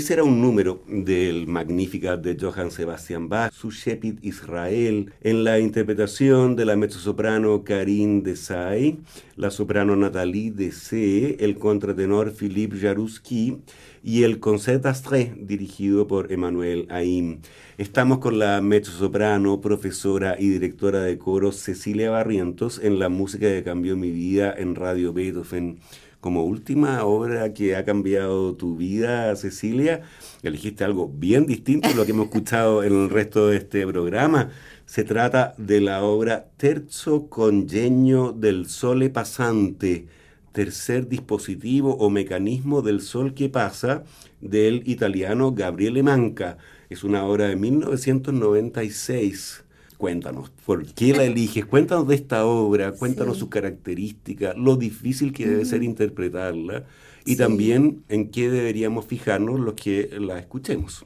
Ese 0.00 0.14
era 0.14 0.24
un 0.24 0.40
número 0.40 0.82
del 0.88 1.46
Magnificat 1.46 2.22
de 2.22 2.34
Johann 2.40 2.70
Sebastian 2.70 3.28
Bach, 3.28 3.52
su 3.52 3.70
Shepit 3.70 4.24
Israel, 4.24 5.12
en 5.20 5.44
la 5.44 5.58
interpretación 5.58 6.56
de 6.56 6.64
la 6.64 6.74
mezzosoprano 6.74 7.64
Karin 7.64 8.22
Desai, 8.22 8.98
la 9.36 9.50
soprano 9.50 9.96
Nathalie 9.96 10.52
Dessé, 10.52 11.36
el 11.40 11.58
contratenor 11.58 12.32
Philippe 12.32 12.78
Jaruski 12.78 13.58
y 14.02 14.22
el 14.22 14.40
Concert 14.40 14.86
Astray, 14.86 15.34
dirigido 15.36 16.06
por 16.06 16.32
Emmanuel 16.32 16.86
Haim. 16.88 17.40
Estamos 17.76 18.20
con 18.20 18.38
la 18.38 18.62
mezzosoprano, 18.62 19.60
profesora 19.60 20.34
y 20.38 20.48
directora 20.48 21.02
de 21.02 21.18
coro 21.18 21.52
Cecilia 21.52 22.10
Barrientos 22.10 22.80
en 22.82 22.98
la 22.98 23.10
música 23.10 23.48
que 23.48 23.62
cambió 23.62 23.98
mi 23.98 24.10
vida 24.10 24.54
en 24.56 24.76
Radio 24.76 25.12
Beethoven 25.12 25.78
como 26.20 26.44
última 26.44 27.04
obra 27.04 27.52
que 27.54 27.76
ha 27.76 27.84
cambiado 27.84 28.54
tu 28.54 28.76
vida, 28.76 29.34
Cecilia, 29.36 30.02
elegiste 30.42 30.84
algo 30.84 31.08
bien 31.08 31.46
distinto 31.46 31.88
a 31.88 31.94
lo 31.94 32.04
que 32.04 32.12
hemos 32.12 32.26
escuchado 32.26 32.84
en 32.84 32.92
el 32.92 33.10
resto 33.10 33.48
de 33.48 33.56
este 33.56 33.86
programa. 33.86 34.50
Se 34.84 35.04
trata 35.04 35.54
de 35.56 35.80
la 35.80 36.02
obra 36.02 36.50
Terzo 36.56 37.28
Congegno 37.28 38.32
del 38.32 38.68
Sole 38.68 39.08
Pasante, 39.08 40.08
tercer 40.52 41.08
dispositivo 41.08 41.96
o 41.96 42.10
mecanismo 42.10 42.82
del 42.82 43.00
sol 43.00 43.34
que 43.34 43.48
pasa, 43.48 44.04
del 44.40 44.82
italiano 44.86 45.52
Gabriele 45.52 46.02
Manca. 46.02 46.58
Es 46.90 47.04
una 47.04 47.24
obra 47.24 47.48
de 47.48 47.56
1996. 47.56 49.64
Cuéntanos, 50.00 50.48
¿por 50.64 50.86
qué 50.94 51.12
la 51.12 51.24
eliges? 51.24 51.66
Cuéntanos 51.66 52.08
de 52.08 52.14
esta 52.14 52.46
obra, 52.46 52.92
cuéntanos 52.92 53.34
Sí. 53.34 53.40
sus 53.40 53.50
características, 53.50 54.56
lo 54.56 54.76
difícil 54.76 55.30
que 55.34 55.46
debe 55.46 55.66
ser 55.66 55.82
interpretarla 55.82 56.86
y 57.26 57.32
Sí. 57.32 57.36
también 57.36 58.02
en 58.08 58.30
qué 58.30 58.48
deberíamos 58.48 59.04
fijarnos 59.04 59.60
los 59.60 59.74
que 59.74 60.08
la 60.18 60.38
escuchemos. 60.38 61.04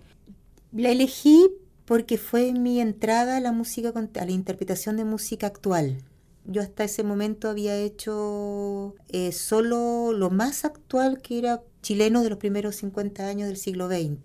La 0.71 0.91
elegí 0.93 1.45
porque 1.87 2.19
fue 2.19 2.53
mi 2.53 2.81
entrada 2.81 3.37
a 3.37 3.41
la 3.41 3.51
música, 3.51 3.93
a 3.93 4.25
la 4.25 4.31
interpretación 4.31 4.97
de 4.97 5.05
música 5.05 5.49
actual. 5.49 5.99
Yo 6.47 6.63
hasta 6.63 6.85
ese 6.85 7.03
momento 7.03 7.49
había 7.49 7.77
hecho 7.77 8.95
eh, 9.09 9.33
solo 9.33 10.13
lo 10.13 10.31
más 10.31 10.65
actual 10.65 11.21
que 11.21 11.39
era 11.39 11.63
chileno 11.83 12.23
de 12.23 12.31
los 12.31 12.39
primeros 12.39 12.77
50 12.77 13.27
años 13.27 13.49
del 13.49 13.57
siglo 13.57 13.89
XX. 13.89 14.21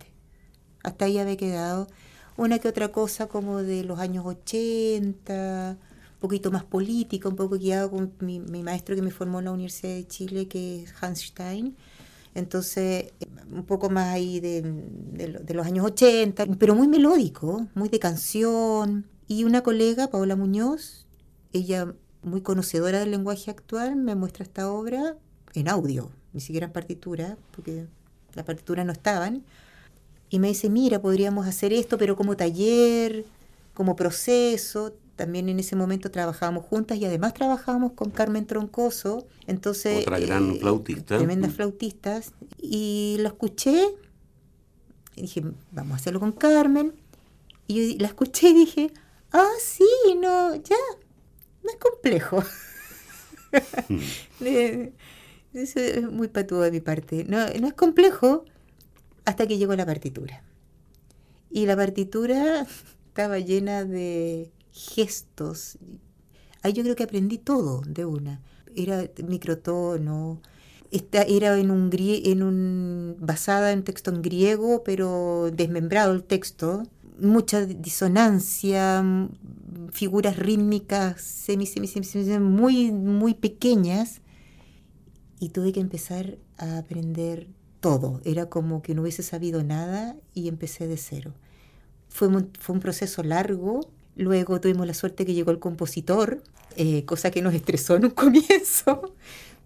Hasta 0.84 1.06
ahí 1.06 1.18
había 1.18 1.38
quedado 1.38 1.88
una 2.40 2.60
que 2.60 2.68
otra 2.68 2.92
cosa 2.92 3.28
como 3.28 3.60
de 3.64 3.84
los 3.84 4.00
años 4.00 4.26
80, 4.26 5.78
un 6.16 6.20
poquito 6.20 6.52
más 6.52 6.64
política, 6.64 7.30
un 7.30 7.36
poco 7.36 7.58
guiado 7.58 7.92
con 7.92 8.14
mi, 8.20 8.40
mi 8.40 8.64
maestro 8.64 8.96
que 8.96 9.02
me 9.02 9.12
formó 9.12 9.40
en 9.40 9.46
la 9.46 9.52
Universidad 9.52 9.94
de 9.96 10.08
Chile, 10.08 10.48
que 10.48 10.84
es 10.84 10.94
Hans 11.02 11.22
Stein. 11.22 11.76
Entonces, 12.36 13.06
eh, 13.20 13.28
un 13.52 13.64
poco 13.66 13.90
más 13.90 14.08
ahí 14.10 14.40
de, 14.40 14.62
de 15.14 15.28
lo- 15.30 15.40
de 15.40 15.54
los 15.54 15.66
años 15.66 15.86
80, 15.86 16.46
pero 16.60 16.76
muy 16.76 16.88
melódico, 16.88 17.68
muy 17.76 17.90
de 17.90 18.00
canción. 18.00 19.06
Y 19.28 19.44
una 19.46 19.62
colega, 19.64 20.10
Paola 20.10 20.36
Muñoz, 20.36 21.06
ella 21.54 21.94
muy 22.24 22.42
conocedora 22.42 23.00
del 23.00 23.12
lenguaje 23.12 23.52
actual, 23.52 23.96
me 23.96 24.16
muestra 24.16 24.44
esta 24.44 24.72
obra 24.72 25.18
en 25.54 25.68
audio, 25.70 26.12
ni 26.34 26.42
siquiera 26.42 26.68
en 26.68 26.74
partitura, 26.74 27.38
porque 27.52 27.88
las 28.36 28.46
partituras 28.46 28.86
no 28.86 28.92
estaban. 28.92 29.44
Y 30.30 30.40
me 30.40 30.50
dice, 30.50 30.70
mira, 30.70 31.02
podríamos 31.02 31.48
hacer 31.48 31.74
esto, 31.74 31.98
pero 31.98 32.16
como 32.16 32.38
taller, 32.38 33.26
como 33.74 33.96
proceso. 33.96 34.94
También 35.16 35.50
en 35.50 35.60
ese 35.60 35.76
momento 35.76 36.12
trabajábamos 36.12 36.66
juntas 36.66 36.98
y 36.98 37.06
además 37.06 37.34
trabajábamos 37.34 37.94
con 37.94 38.10
Carmen 38.12 38.46
Troncoso. 38.46 39.28
Entonces, 39.48 40.02
Otra 40.02 40.20
gran 40.20 40.56
flautista. 40.58 41.18
Tremendas 41.18 41.54
flautistas. 41.54 42.32
Y 42.62 43.18
lo 43.20 43.28
escuché 43.28 43.96
y 45.16 45.24
dije, 45.24 45.44
vamos 45.72 45.94
a 45.94 45.96
hacerlo 45.96 46.20
con 46.20 46.32
Carmen. 46.32 46.94
Y 47.68 47.94
yo 47.94 47.98
la 48.00 48.08
escuché 48.08 48.50
y 48.50 48.54
dije, 48.54 48.94
ah, 49.32 49.52
sí, 49.62 49.86
no, 50.22 50.56
ya, 50.56 50.76
no 51.64 51.70
es 51.70 51.78
complejo. 51.78 52.44
Eh, 54.42 54.94
Eso 55.54 55.80
es 55.80 56.04
muy 56.10 56.28
patudo 56.28 56.62
de 56.62 56.72
mi 56.72 56.82
parte. 56.82 57.26
No, 57.28 57.48
no 57.60 57.68
es 57.68 57.74
complejo 57.74 58.46
hasta 59.26 59.48
que 59.48 59.58
llegó 59.58 59.76
la 59.76 59.86
partitura. 59.86 60.44
Y 61.50 61.66
la 61.66 61.76
partitura 61.76 62.66
estaba 63.08 63.40
llena 63.40 63.86
de 63.86 64.52
gestos. 64.72 65.78
Ahí 66.62 66.74
yo 66.74 66.84
creo 66.84 66.96
que 66.96 67.04
aprendí 67.04 67.38
todo 67.38 67.82
de 67.86 68.06
una. 68.06 68.42
Era 68.76 69.10
microtono, 69.26 70.42
esta 70.92 71.22
era 71.22 71.58
en 71.60 71.70
un, 71.70 71.92
en 71.94 72.44
un 72.44 73.16
basada 73.20 73.72
en 73.72 73.84
texto 73.84 74.10
en 74.10 74.22
griego, 74.22 74.84
pero 74.84 75.52
desmembrado 75.52 76.14
el 76.14 76.24
texto. 76.24 76.84
Mucha 77.20 77.66
disonancia, 77.66 79.04
figuras 79.92 80.38
rítmicas 80.38 81.22
semi, 81.22 81.66
semi, 81.66 81.88
semi, 81.88 82.06
semi, 82.06 82.40
muy, 82.40 82.92
muy 82.92 83.36
pequeñas. 83.36 84.22
Y 85.40 85.50
tuve 85.50 85.74
que 85.74 85.80
empezar 85.80 86.38
a 86.58 86.80
aprender 86.80 87.48
todo. 87.80 88.22
Era 88.24 88.48
como 88.48 88.82
que 88.82 88.96
no 88.96 89.04
hubiese 89.04 89.24
sabido 89.24 89.64
nada 89.64 90.16
y 90.34 90.48
empecé 90.48 90.88
de 90.88 90.98
cero. 90.98 91.34
Fue 92.10 92.28
un, 92.28 92.52
fue 92.60 92.76
un 92.76 92.82
proceso 92.82 93.24
largo. 93.24 93.82
Luego 94.16 94.60
tuvimos 94.60 94.86
la 94.88 94.94
suerte 94.94 95.26
que 95.26 95.34
llegó 95.34 95.52
el 95.52 95.60
compositor, 95.60 96.44
eh, 96.76 97.06
cosa 97.06 97.32
que 97.32 97.42
nos 97.42 97.54
estresó 97.54 97.96
en 97.96 98.06
un 98.06 98.12
comienzo, 98.24 99.14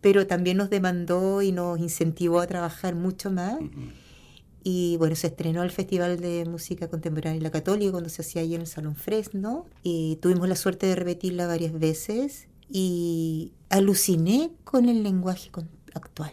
pero 0.02 0.28
también 0.28 0.58
nos 0.58 0.70
demandó 0.70 1.42
y 1.42 1.52
nos 1.52 1.80
incentivó 1.80 2.40
a 2.40 2.48
trabajar 2.48 2.96
mucho 2.96 3.32
más. 3.32 3.58
Y 4.64 4.96
bueno, 4.98 5.16
se 5.16 5.28
estrenó 5.28 5.64
el 5.64 5.72
Festival 5.72 6.20
de 6.22 6.46
Música 6.46 6.88
Contemporánea 6.88 7.42
La 7.42 7.52
Católica 7.52 7.92
cuando 7.92 8.10
se 8.10 8.22
hacía 8.22 8.42
ahí 8.42 8.56
en 8.56 8.62
el 8.62 8.68
Salón 8.68 8.96
Fresno. 8.96 9.66
Y 9.82 10.18
tuvimos 10.22 10.48
la 10.48 10.56
suerte 10.56 10.86
de 10.86 10.96
repetirla 10.96 11.48
varias 11.48 11.74
veces 11.74 12.48
y 12.70 13.52
aluciné 13.70 14.52
con 14.64 14.88
el 14.88 15.04
lenguaje 15.04 15.52
actual. 15.94 16.32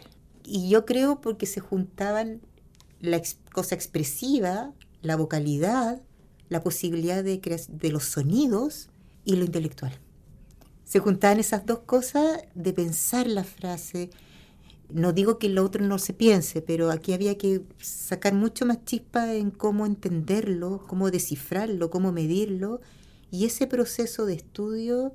Y 0.53 0.68
yo 0.68 0.84
creo 0.84 1.20
porque 1.20 1.46
se 1.46 1.61
juntaban 1.61 2.40
la 2.98 3.22
cosa 3.53 3.76
expresiva, 3.76 4.72
la 5.01 5.14
vocalidad, 5.14 6.03
la 6.48 6.61
posibilidad 6.64 7.22
de, 7.22 7.40
de 7.68 7.92
los 7.92 8.03
sonidos 8.03 8.88
y 9.24 9.36
lo 9.36 9.44
intelectual. 9.44 9.92
Se 10.82 10.98
juntaban 10.98 11.38
esas 11.38 11.66
dos 11.66 11.78
cosas 11.86 12.42
de 12.57 12.72
pensar 12.72 13.28
la 13.28 13.44
frase, 13.44 14.11
no 14.92 15.12
digo 15.12 15.38
que 15.38 15.48
lo 15.48 15.64
otro 15.64 15.86
no 15.86 16.01
se 16.01 16.14
piense, 16.14 16.62
pero 16.62 16.90
aquí 16.90 17.12
había 17.12 17.38
que 17.38 17.62
sacar 17.78 18.34
mucho 18.34 18.66
más 18.66 18.84
chispa 18.84 19.32
en 19.32 19.53
cómo 19.53 19.86
entenderlo, 19.86 20.84
cómo 20.88 21.12
descifrarlo, 21.12 21.90
cómo 21.90 22.11
medirlo. 22.11 22.80
Y 23.30 23.44
ese 23.44 23.68
proceso 23.68 24.26
de 24.26 24.34
estudio 24.34 25.14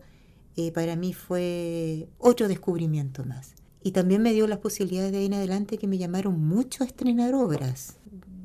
eh, 0.55 0.71
para 0.71 0.95
mí 0.95 1.13
fue 1.13 2.07
otro 2.19 2.47
descubrimiento 2.47 3.25
más. 3.25 3.55
Y 3.86 3.91
también 3.91 4.23
me 4.23 4.33
dio 4.33 4.47
las 4.47 4.57
posibilidades 4.57 5.11
de 5.11 5.19
ahí 5.19 5.25
en 5.27 5.36
adelante 5.36 5.77
que 5.77 5.86
me 5.86 5.99
llamaron 5.99 6.43
mucho 6.43 6.83
a 6.83 6.88
estrenar 6.88 7.36
obras. 7.36 7.97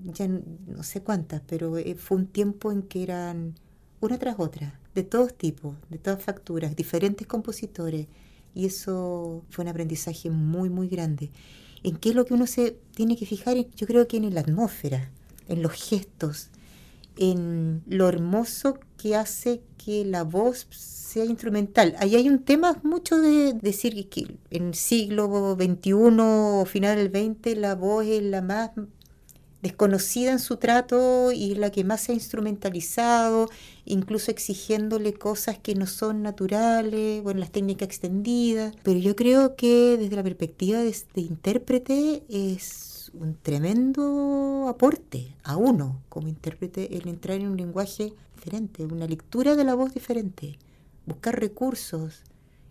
Ya 0.04 0.28
no 0.28 0.82
sé 0.82 1.00
cuántas, 1.00 1.40
pero 1.46 1.78
eh, 1.78 1.94
fue 1.94 2.18
un 2.18 2.26
tiempo 2.26 2.70
en 2.70 2.82
que 2.82 3.02
eran 3.02 3.54
una 4.00 4.18
tras 4.18 4.34
otra, 4.38 4.78
de 4.94 5.02
todos 5.02 5.32
tipos, 5.32 5.76
de 5.88 5.96
todas 5.96 6.22
facturas, 6.22 6.76
diferentes 6.76 7.26
compositores 7.26 8.06
y 8.54 8.66
eso 8.66 9.42
fue 9.48 9.62
un 9.62 9.70
aprendizaje 9.70 10.28
muy, 10.28 10.68
muy 10.68 10.88
grande. 10.88 11.30
¿En 11.84 11.96
qué 11.96 12.10
es 12.10 12.14
lo 12.14 12.26
que 12.26 12.34
uno 12.34 12.46
se 12.46 12.76
tiene 12.94 13.16
que 13.16 13.24
fijar? 13.24 13.56
Yo 13.74 13.86
creo 13.86 14.06
que 14.06 14.18
en 14.18 14.34
la 14.34 14.42
atmósfera, 14.42 15.10
en 15.48 15.62
los 15.62 15.72
gestos, 15.72 16.50
en 17.16 17.82
lo 17.86 18.08
hermoso 18.08 18.78
que 18.96 19.16
hace 19.16 19.62
que 19.84 20.04
la 20.04 20.24
voz 20.24 20.66
sea 20.70 21.24
instrumental. 21.24 21.94
Ahí 21.98 22.16
hay 22.16 22.28
un 22.28 22.44
tema 22.44 22.78
mucho 22.82 23.18
de 23.18 23.54
decir 23.54 24.08
que 24.08 24.38
en 24.50 24.68
el 24.68 24.74
siglo 24.74 25.56
XXI 25.58 25.92
o 25.92 26.64
final 26.66 26.96
del 26.96 27.10
XX 27.10 27.56
la 27.58 27.74
voz 27.74 28.06
es 28.06 28.22
la 28.22 28.42
más 28.42 28.70
desconocida 29.62 30.32
en 30.32 30.38
su 30.38 30.56
trato 30.56 31.32
y 31.32 31.54
la 31.54 31.70
que 31.70 31.84
más 31.84 32.02
se 32.02 32.12
ha 32.12 32.14
instrumentalizado, 32.14 33.48
incluso 33.84 34.30
exigiéndole 34.30 35.12
cosas 35.14 35.58
que 35.58 35.74
no 35.74 35.86
son 35.86 36.22
naturales, 36.22 37.22
bueno, 37.22 37.40
las 37.40 37.50
técnicas 37.50 37.88
extendidas. 37.88 38.74
Pero 38.82 38.98
yo 38.98 39.16
creo 39.16 39.56
que 39.56 39.96
desde 39.98 40.16
la 40.16 40.22
perspectiva 40.22 40.78
de, 40.78 40.96
de 41.14 41.20
intérprete 41.20 42.22
es 42.28 42.89
un 43.12 43.34
tremendo 43.34 44.66
aporte 44.68 45.34
a 45.42 45.56
uno 45.56 46.00
como 46.08 46.28
intérprete 46.28 46.96
el 46.96 47.08
entrar 47.08 47.40
en 47.40 47.48
un 47.48 47.56
lenguaje 47.56 48.12
diferente, 48.34 48.84
una 48.84 49.06
lectura 49.06 49.56
de 49.56 49.64
la 49.64 49.74
voz 49.74 49.94
diferente, 49.94 50.58
buscar 51.06 51.38
recursos. 51.38 52.22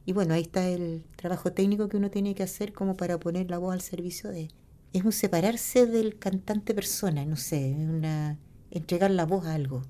Y 0.06 0.14
bueno, 0.14 0.34
ahí 0.34 0.42
está 0.42 0.68
el 0.68 1.04
trabajo 1.16 1.52
técnico 1.52 1.90
que 1.90 1.98
uno 1.98 2.10
tiene 2.10 2.36
que 2.36 2.44
hacer 2.44 2.74
como 2.74 2.96
para 2.96 3.20
poner 3.20 3.50
la 3.50 3.58
voz 3.58 3.74
al 3.74 3.82
servicio 3.82 4.30
de, 4.30 4.50
es 4.94 5.04
un 5.04 5.12
separarse 5.12 5.86
del 5.86 6.18
cantante 6.18 6.74
persona, 6.74 7.26
no 7.26 7.36
sé, 7.36 7.76
una 7.78 8.38
entregar 8.72 9.12
la 9.12 9.26
voz 9.26 9.46
a 9.46 9.54
algo. 9.54 9.84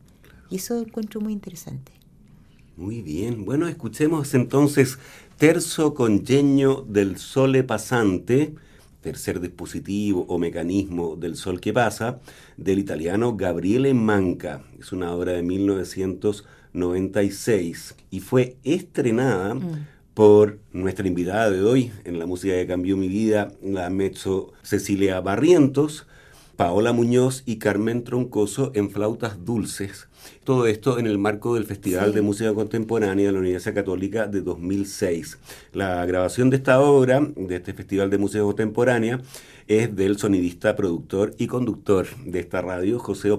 Y 0.49 0.57
eso 0.57 0.79
encuentro 0.79 1.21
muy 1.21 1.33
interesante. 1.33 1.91
Muy 2.75 3.01
bien, 3.01 3.45
bueno, 3.45 3.67
escuchemos 3.67 4.33
entonces 4.33 4.99
Terzo 5.37 5.93
Congegno 5.93 6.81
del 6.81 7.17
Sole 7.17 7.63
Pasante, 7.63 8.55
tercer 9.01 9.39
dispositivo 9.39 10.25
o 10.27 10.37
mecanismo 10.37 11.15
del 11.15 11.35
sol 11.35 11.59
que 11.59 11.73
pasa, 11.73 12.19
del 12.57 12.77
italiano 12.79 13.35
Gabriele 13.35 13.93
Manca. 13.93 14.63
Es 14.79 14.91
una 14.91 15.13
obra 15.13 15.33
de 15.33 15.43
1996 15.43 17.95
y 18.11 18.19
fue 18.19 18.57
estrenada 18.63 19.55
mm 19.55 19.87
por 20.19 20.59
nuestra 20.73 21.07
invitada 21.07 21.49
de 21.49 21.63
hoy 21.63 21.93
en 22.03 22.19
la 22.19 22.25
música 22.25 22.53
que 22.53 22.67
cambió 22.67 22.97
mi 22.97 23.07
vida, 23.07 23.53
la 23.63 23.89
mezzo 23.89 24.51
Cecilia 24.63 25.21
Barrientos, 25.21 26.07
Paola 26.57 26.91
Muñoz 26.91 27.43
y 27.45 27.55
Carmen 27.55 28.03
Troncoso 28.03 28.73
en 28.75 28.91
flautas 28.91 29.45
dulces. 29.45 30.08
Todo 30.43 30.67
esto 30.67 30.99
en 30.99 31.07
el 31.07 31.17
marco 31.17 31.55
del 31.55 31.65
Festival 31.65 32.13
de 32.13 32.21
Música 32.21 32.53
Contemporánea 32.53 33.27
de 33.27 33.31
la 33.31 33.39
Universidad 33.39 33.75
Católica 33.75 34.27
de 34.27 34.41
2006. 34.41 35.37
La 35.73 36.05
grabación 36.05 36.49
de 36.49 36.57
esta 36.57 36.79
obra, 36.79 37.21
de 37.35 37.55
este 37.55 37.73
Festival 37.73 38.09
de 38.09 38.17
Música 38.17 38.43
Contemporánea, 38.43 39.21
es 39.67 39.95
del 39.95 40.17
sonidista, 40.17 40.75
productor 40.75 41.35
y 41.37 41.47
conductor 41.47 42.07
de 42.25 42.39
esta 42.39 42.61
radio, 42.61 42.99
José 42.99 43.29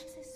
This 0.00 0.16
is 0.26 0.31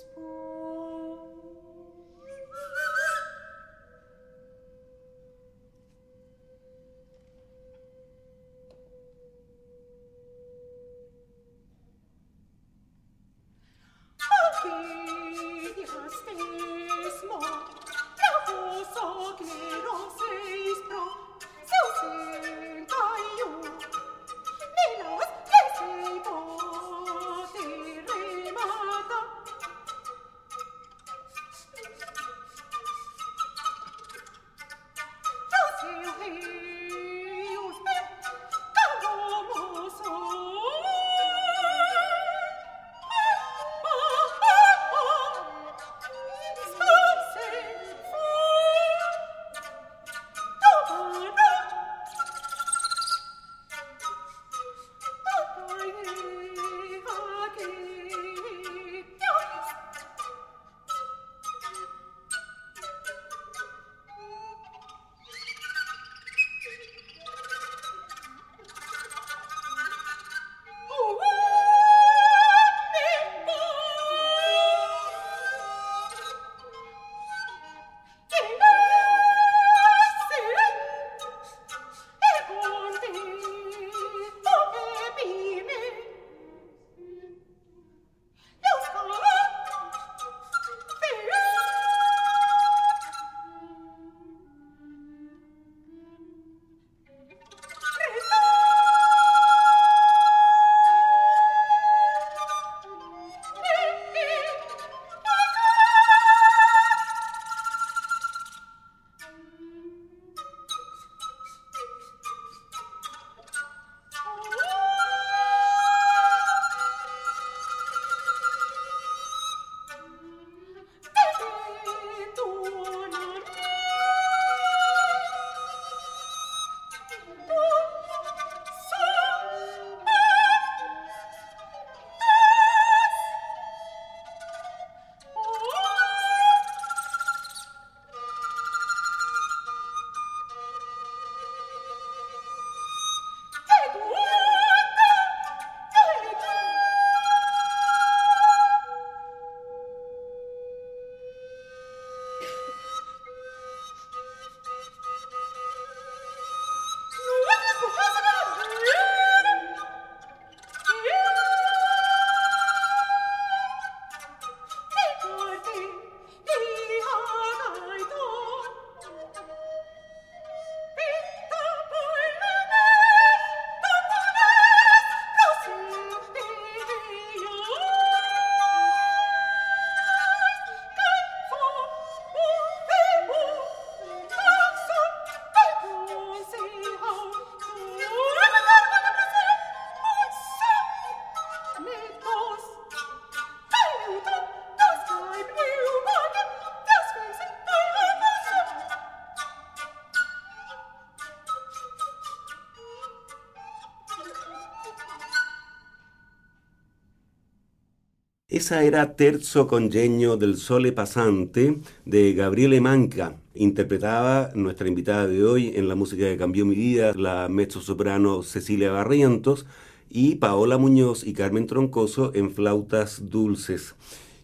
Esa 208.56 208.84
era 208.84 209.16
Terzo 209.16 209.66
Congeño 209.66 210.38
del 210.38 210.56
Sole 210.56 210.90
Pasante 210.90 211.78
de 212.06 212.32
Gabriele 212.32 212.80
Manca. 212.80 213.36
Interpretaba 213.54 214.50
nuestra 214.54 214.88
invitada 214.88 215.26
de 215.26 215.44
hoy 215.44 215.74
en 215.76 215.88
la 215.88 215.94
música 215.94 216.24
que 216.24 216.38
cambió 216.38 216.64
mi 216.64 216.74
vida, 216.74 217.12
la 217.14 217.50
mezzo 217.50 217.82
soprano 217.82 218.42
Cecilia 218.42 218.90
Barrientos 218.90 219.66
y 220.08 220.36
Paola 220.36 220.78
Muñoz 220.78 221.22
y 221.22 221.34
Carmen 221.34 221.66
Troncoso 221.66 222.32
en 222.34 222.50
flautas 222.50 223.28
dulces. 223.28 223.94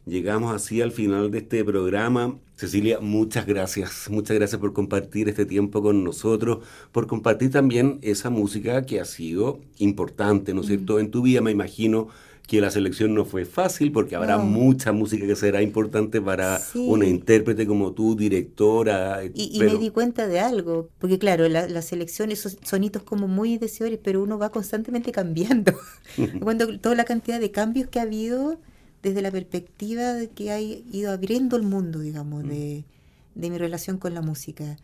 Llegamos 0.04 0.52
así 0.54 0.82
al 0.82 0.92
final 0.92 1.30
de 1.30 1.38
este 1.38 1.64
programa. 1.64 2.36
Cecilia, 2.56 2.98
muchas 3.00 3.46
gracias. 3.46 4.08
Muchas 4.10 4.36
gracias 4.36 4.60
por 4.60 4.74
compartir 4.74 5.30
este 5.30 5.46
tiempo 5.46 5.80
con 5.80 6.04
nosotros, 6.04 6.58
por 6.92 7.06
compartir 7.06 7.50
también 7.50 7.98
esa 8.02 8.28
música 8.28 8.84
que 8.84 9.00
ha 9.00 9.06
sido 9.06 9.60
importante, 9.78 10.52
¿no 10.52 10.60
es 10.60 10.66
cierto? 10.66 10.98
En 10.98 11.10
tu 11.10 11.22
vida, 11.22 11.40
me 11.40 11.50
imagino, 11.50 12.08
que 12.46 12.60
la 12.60 12.70
selección 12.70 13.14
no 13.14 13.24
fue 13.24 13.44
fácil 13.44 13.92
porque 13.92 14.16
habrá 14.16 14.38
mucha 14.38 14.92
música 14.92 15.26
que 15.26 15.36
será 15.36 15.62
importante 15.62 16.20
para 16.20 16.60
una 16.74 17.06
intérprete 17.06 17.66
como 17.66 17.92
tú, 17.92 18.16
directora. 18.16 19.20
Y, 19.34 19.58
me 19.60 19.76
di 19.76 19.90
cuenta 19.90 20.26
de 20.26 20.40
algo, 20.40 20.90
porque 20.98 21.18
claro, 21.18 21.48
la, 21.48 21.82
selección, 21.82 22.30
esos 22.30 22.58
sonitos 22.62 23.02
como 23.02 23.28
muy 23.28 23.58
deseadores, 23.58 24.00
pero 24.02 24.22
uno 24.22 24.38
va 24.38 24.50
constantemente 24.50 25.12
cambiando. 25.12 25.72
Cuando 26.40 26.78
toda 26.78 26.94
la 26.94 27.04
cantidad 27.04 27.40
de 27.40 27.50
cambios 27.50 27.88
que 27.88 28.00
ha 28.00 28.02
habido 28.02 28.58
desde 29.02 29.22
la 29.22 29.30
perspectiva 29.30 30.12
de 30.12 30.28
que 30.28 30.50
ha 30.50 30.60
ido 30.60 31.10
abriendo 31.10 31.56
el 31.56 31.62
mundo, 31.62 32.00
digamos, 32.00 32.46
de, 32.46 32.84
de 33.34 33.50
mi 33.50 33.58
relación 33.58 33.98
con 33.98 34.14
la 34.14 34.20
música. 34.20 34.76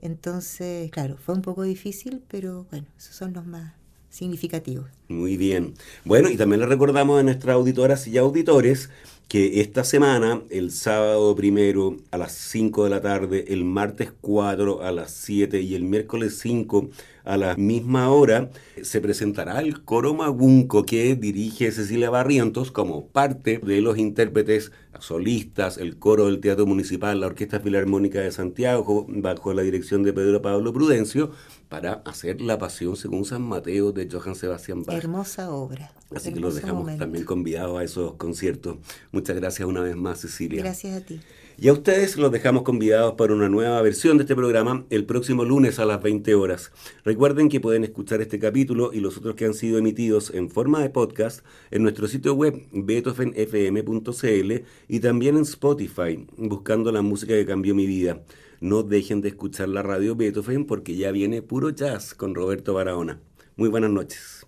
Entonces, 0.00 0.90
claro, 0.90 1.16
fue 1.16 1.34
un 1.34 1.42
poco 1.42 1.64
difícil, 1.64 2.22
pero 2.28 2.66
bueno, 2.70 2.86
esos 2.96 3.16
son 3.16 3.32
los 3.32 3.44
más 3.44 3.74
significativos. 4.10 4.86
Muy 5.08 5.36
bien. 5.36 5.74
Bueno, 6.04 6.30
y 6.30 6.36
también 6.36 6.60
le 6.60 6.66
recordamos 6.66 7.20
a 7.20 7.22
nuestras 7.22 7.54
auditoras 7.54 8.06
y 8.06 8.18
auditores 8.18 8.90
que 9.28 9.60
esta 9.60 9.84
semana, 9.84 10.40
el 10.48 10.70
sábado 10.70 11.36
primero 11.36 11.98
a 12.10 12.16
las 12.16 12.32
5 12.32 12.84
de 12.84 12.90
la 12.90 13.02
tarde, 13.02 13.44
el 13.48 13.64
martes 13.64 14.10
4 14.22 14.82
a 14.82 14.90
las 14.90 15.10
7 15.10 15.60
y 15.60 15.74
el 15.74 15.84
miércoles 15.84 16.38
5 16.38 16.88
a 17.28 17.36
la 17.36 17.56
misma 17.56 18.10
hora 18.10 18.50
se 18.82 19.02
presentará 19.02 19.60
el 19.60 19.84
coro 19.84 20.14
Magunco 20.14 20.86
que 20.86 21.14
dirige 21.14 21.70
Cecilia 21.70 22.08
Barrientos 22.08 22.72
como 22.72 23.08
parte 23.08 23.58
de 23.58 23.82
los 23.82 23.98
intérpretes 23.98 24.72
solistas, 24.98 25.76
el 25.76 25.98
coro 25.98 26.24
del 26.24 26.40
Teatro 26.40 26.64
Municipal, 26.64 27.20
la 27.20 27.26
Orquesta 27.26 27.60
Filarmónica 27.60 28.20
de 28.20 28.32
Santiago, 28.32 29.06
bajo 29.08 29.52
la 29.52 29.60
dirección 29.60 30.02
de 30.04 30.14
Pedro 30.14 30.40
Pablo 30.40 30.72
Prudencio, 30.72 31.30
para 31.68 32.02
hacer 32.06 32.40
La 32.40 32.56
Pasión 32.56 32.96
según 32.96 33.26
San 33.26 33.42
Mateo 33.42 33.92
de 33.92 34.08
Johann 34.10 34.34
Sebastian 34.34 34.84
Bach. 34.84 34.96
Hermosa 34.96 35.50
obra. 35.50 35.92
Así 36.14 36.32
que 36.32 36.40
los 36.40 36.54
dejamos 36.54 36.96
también 36.96 37.26
convidados 37.26 37.78
a 37.78 37.84
esos 37.84 38.14
conciertos. 38.14 38.78
Muchas 39.12 39.36
gracias 39.36 39.68
una 39.68 39.82
vez 39.82 39.96
más, 39.96 40.22
Cecilia. 40.22 40.62
Gracias 40.62 40.96
a 40.96 41.04
ti. 41.04 41.20
Y 41.60 41.66
a 41.66 41.72
ustedes 41.72 42.16
los 42.16 42.30
dejamos 42.30 42.62
convidados 42.62 43.14
para 43.14 43.34
una 43.34 43.48
nueva 43.48 43.82
versión 43.82 44.16
de 44.16 44.22
este 44.22 44.36
programa 44.36 44.84
el 44.90 45.04
próximo 45.06 45.44
lunes 45.44 45.80
a 45.80 45.86
las 45.86 46.00
20 46.00 46.36
horas. 46.36 46.70
Recuerden 47.04 47.48
que 47.48 47.58
pueden 47.58 47.82
escuchar 47.82 48.20
este 48.20 48.38
capítulo 48.38 48.92
y 48.92 49.00
los 49.00 49.16
otros 49.16 49.34
que 49.34 49.44
han 49.44 49.54
sido 49.54 49.76
emitidos 49.76 50.30
en 50.32 50.50
forma 50.50 50.80
de 50.80 50.90
podcast 50.90 51.44
en 51.72 51.82
nuestro 51.82 52.06
sitio 52.06 52.34
web 52.34 52.64
beethovenfm.cl 52.70 54.52
y 54.86 55.00
también 55.00 55.36
en 55.36 55.42
Spotify, 55.42 56.24
buscando 56.36 56.92
la 56.92 57.02
música 57.02 57.34
que 57.34 57.44
cambió 57.46 57.74
mi 57.74 57.86
vida. 57.86 58.22
No 58.60 58.84
dejen 58.84 59.20
de 59.20 59.30
escuchar 59.30 59.68
la 59.68 59.82
radio 59.82 60.14
Beethoven 60.14 60.64
porque 60.64 60.94
ya 60.94 61.10
viene 61.10 61.42
puro 61.42 61.70
jazz 61.70 62.14
con 62.14 62.36
Roberto 62.36 62.74
Barahona. 62.74 63.20
Muy 63.56 63.68
buenas 63.68 63.90
noches. 63.90 64.46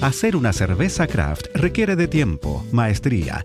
Hacer 0.00 0.36
una 0.36 0.52
cerveza 0.52 1.08
craft 1.08 1.48
requiere 1.54 1.96
de 1.96 2.06
tiempo, 2.06 2.64
maestría, 2.70 3.44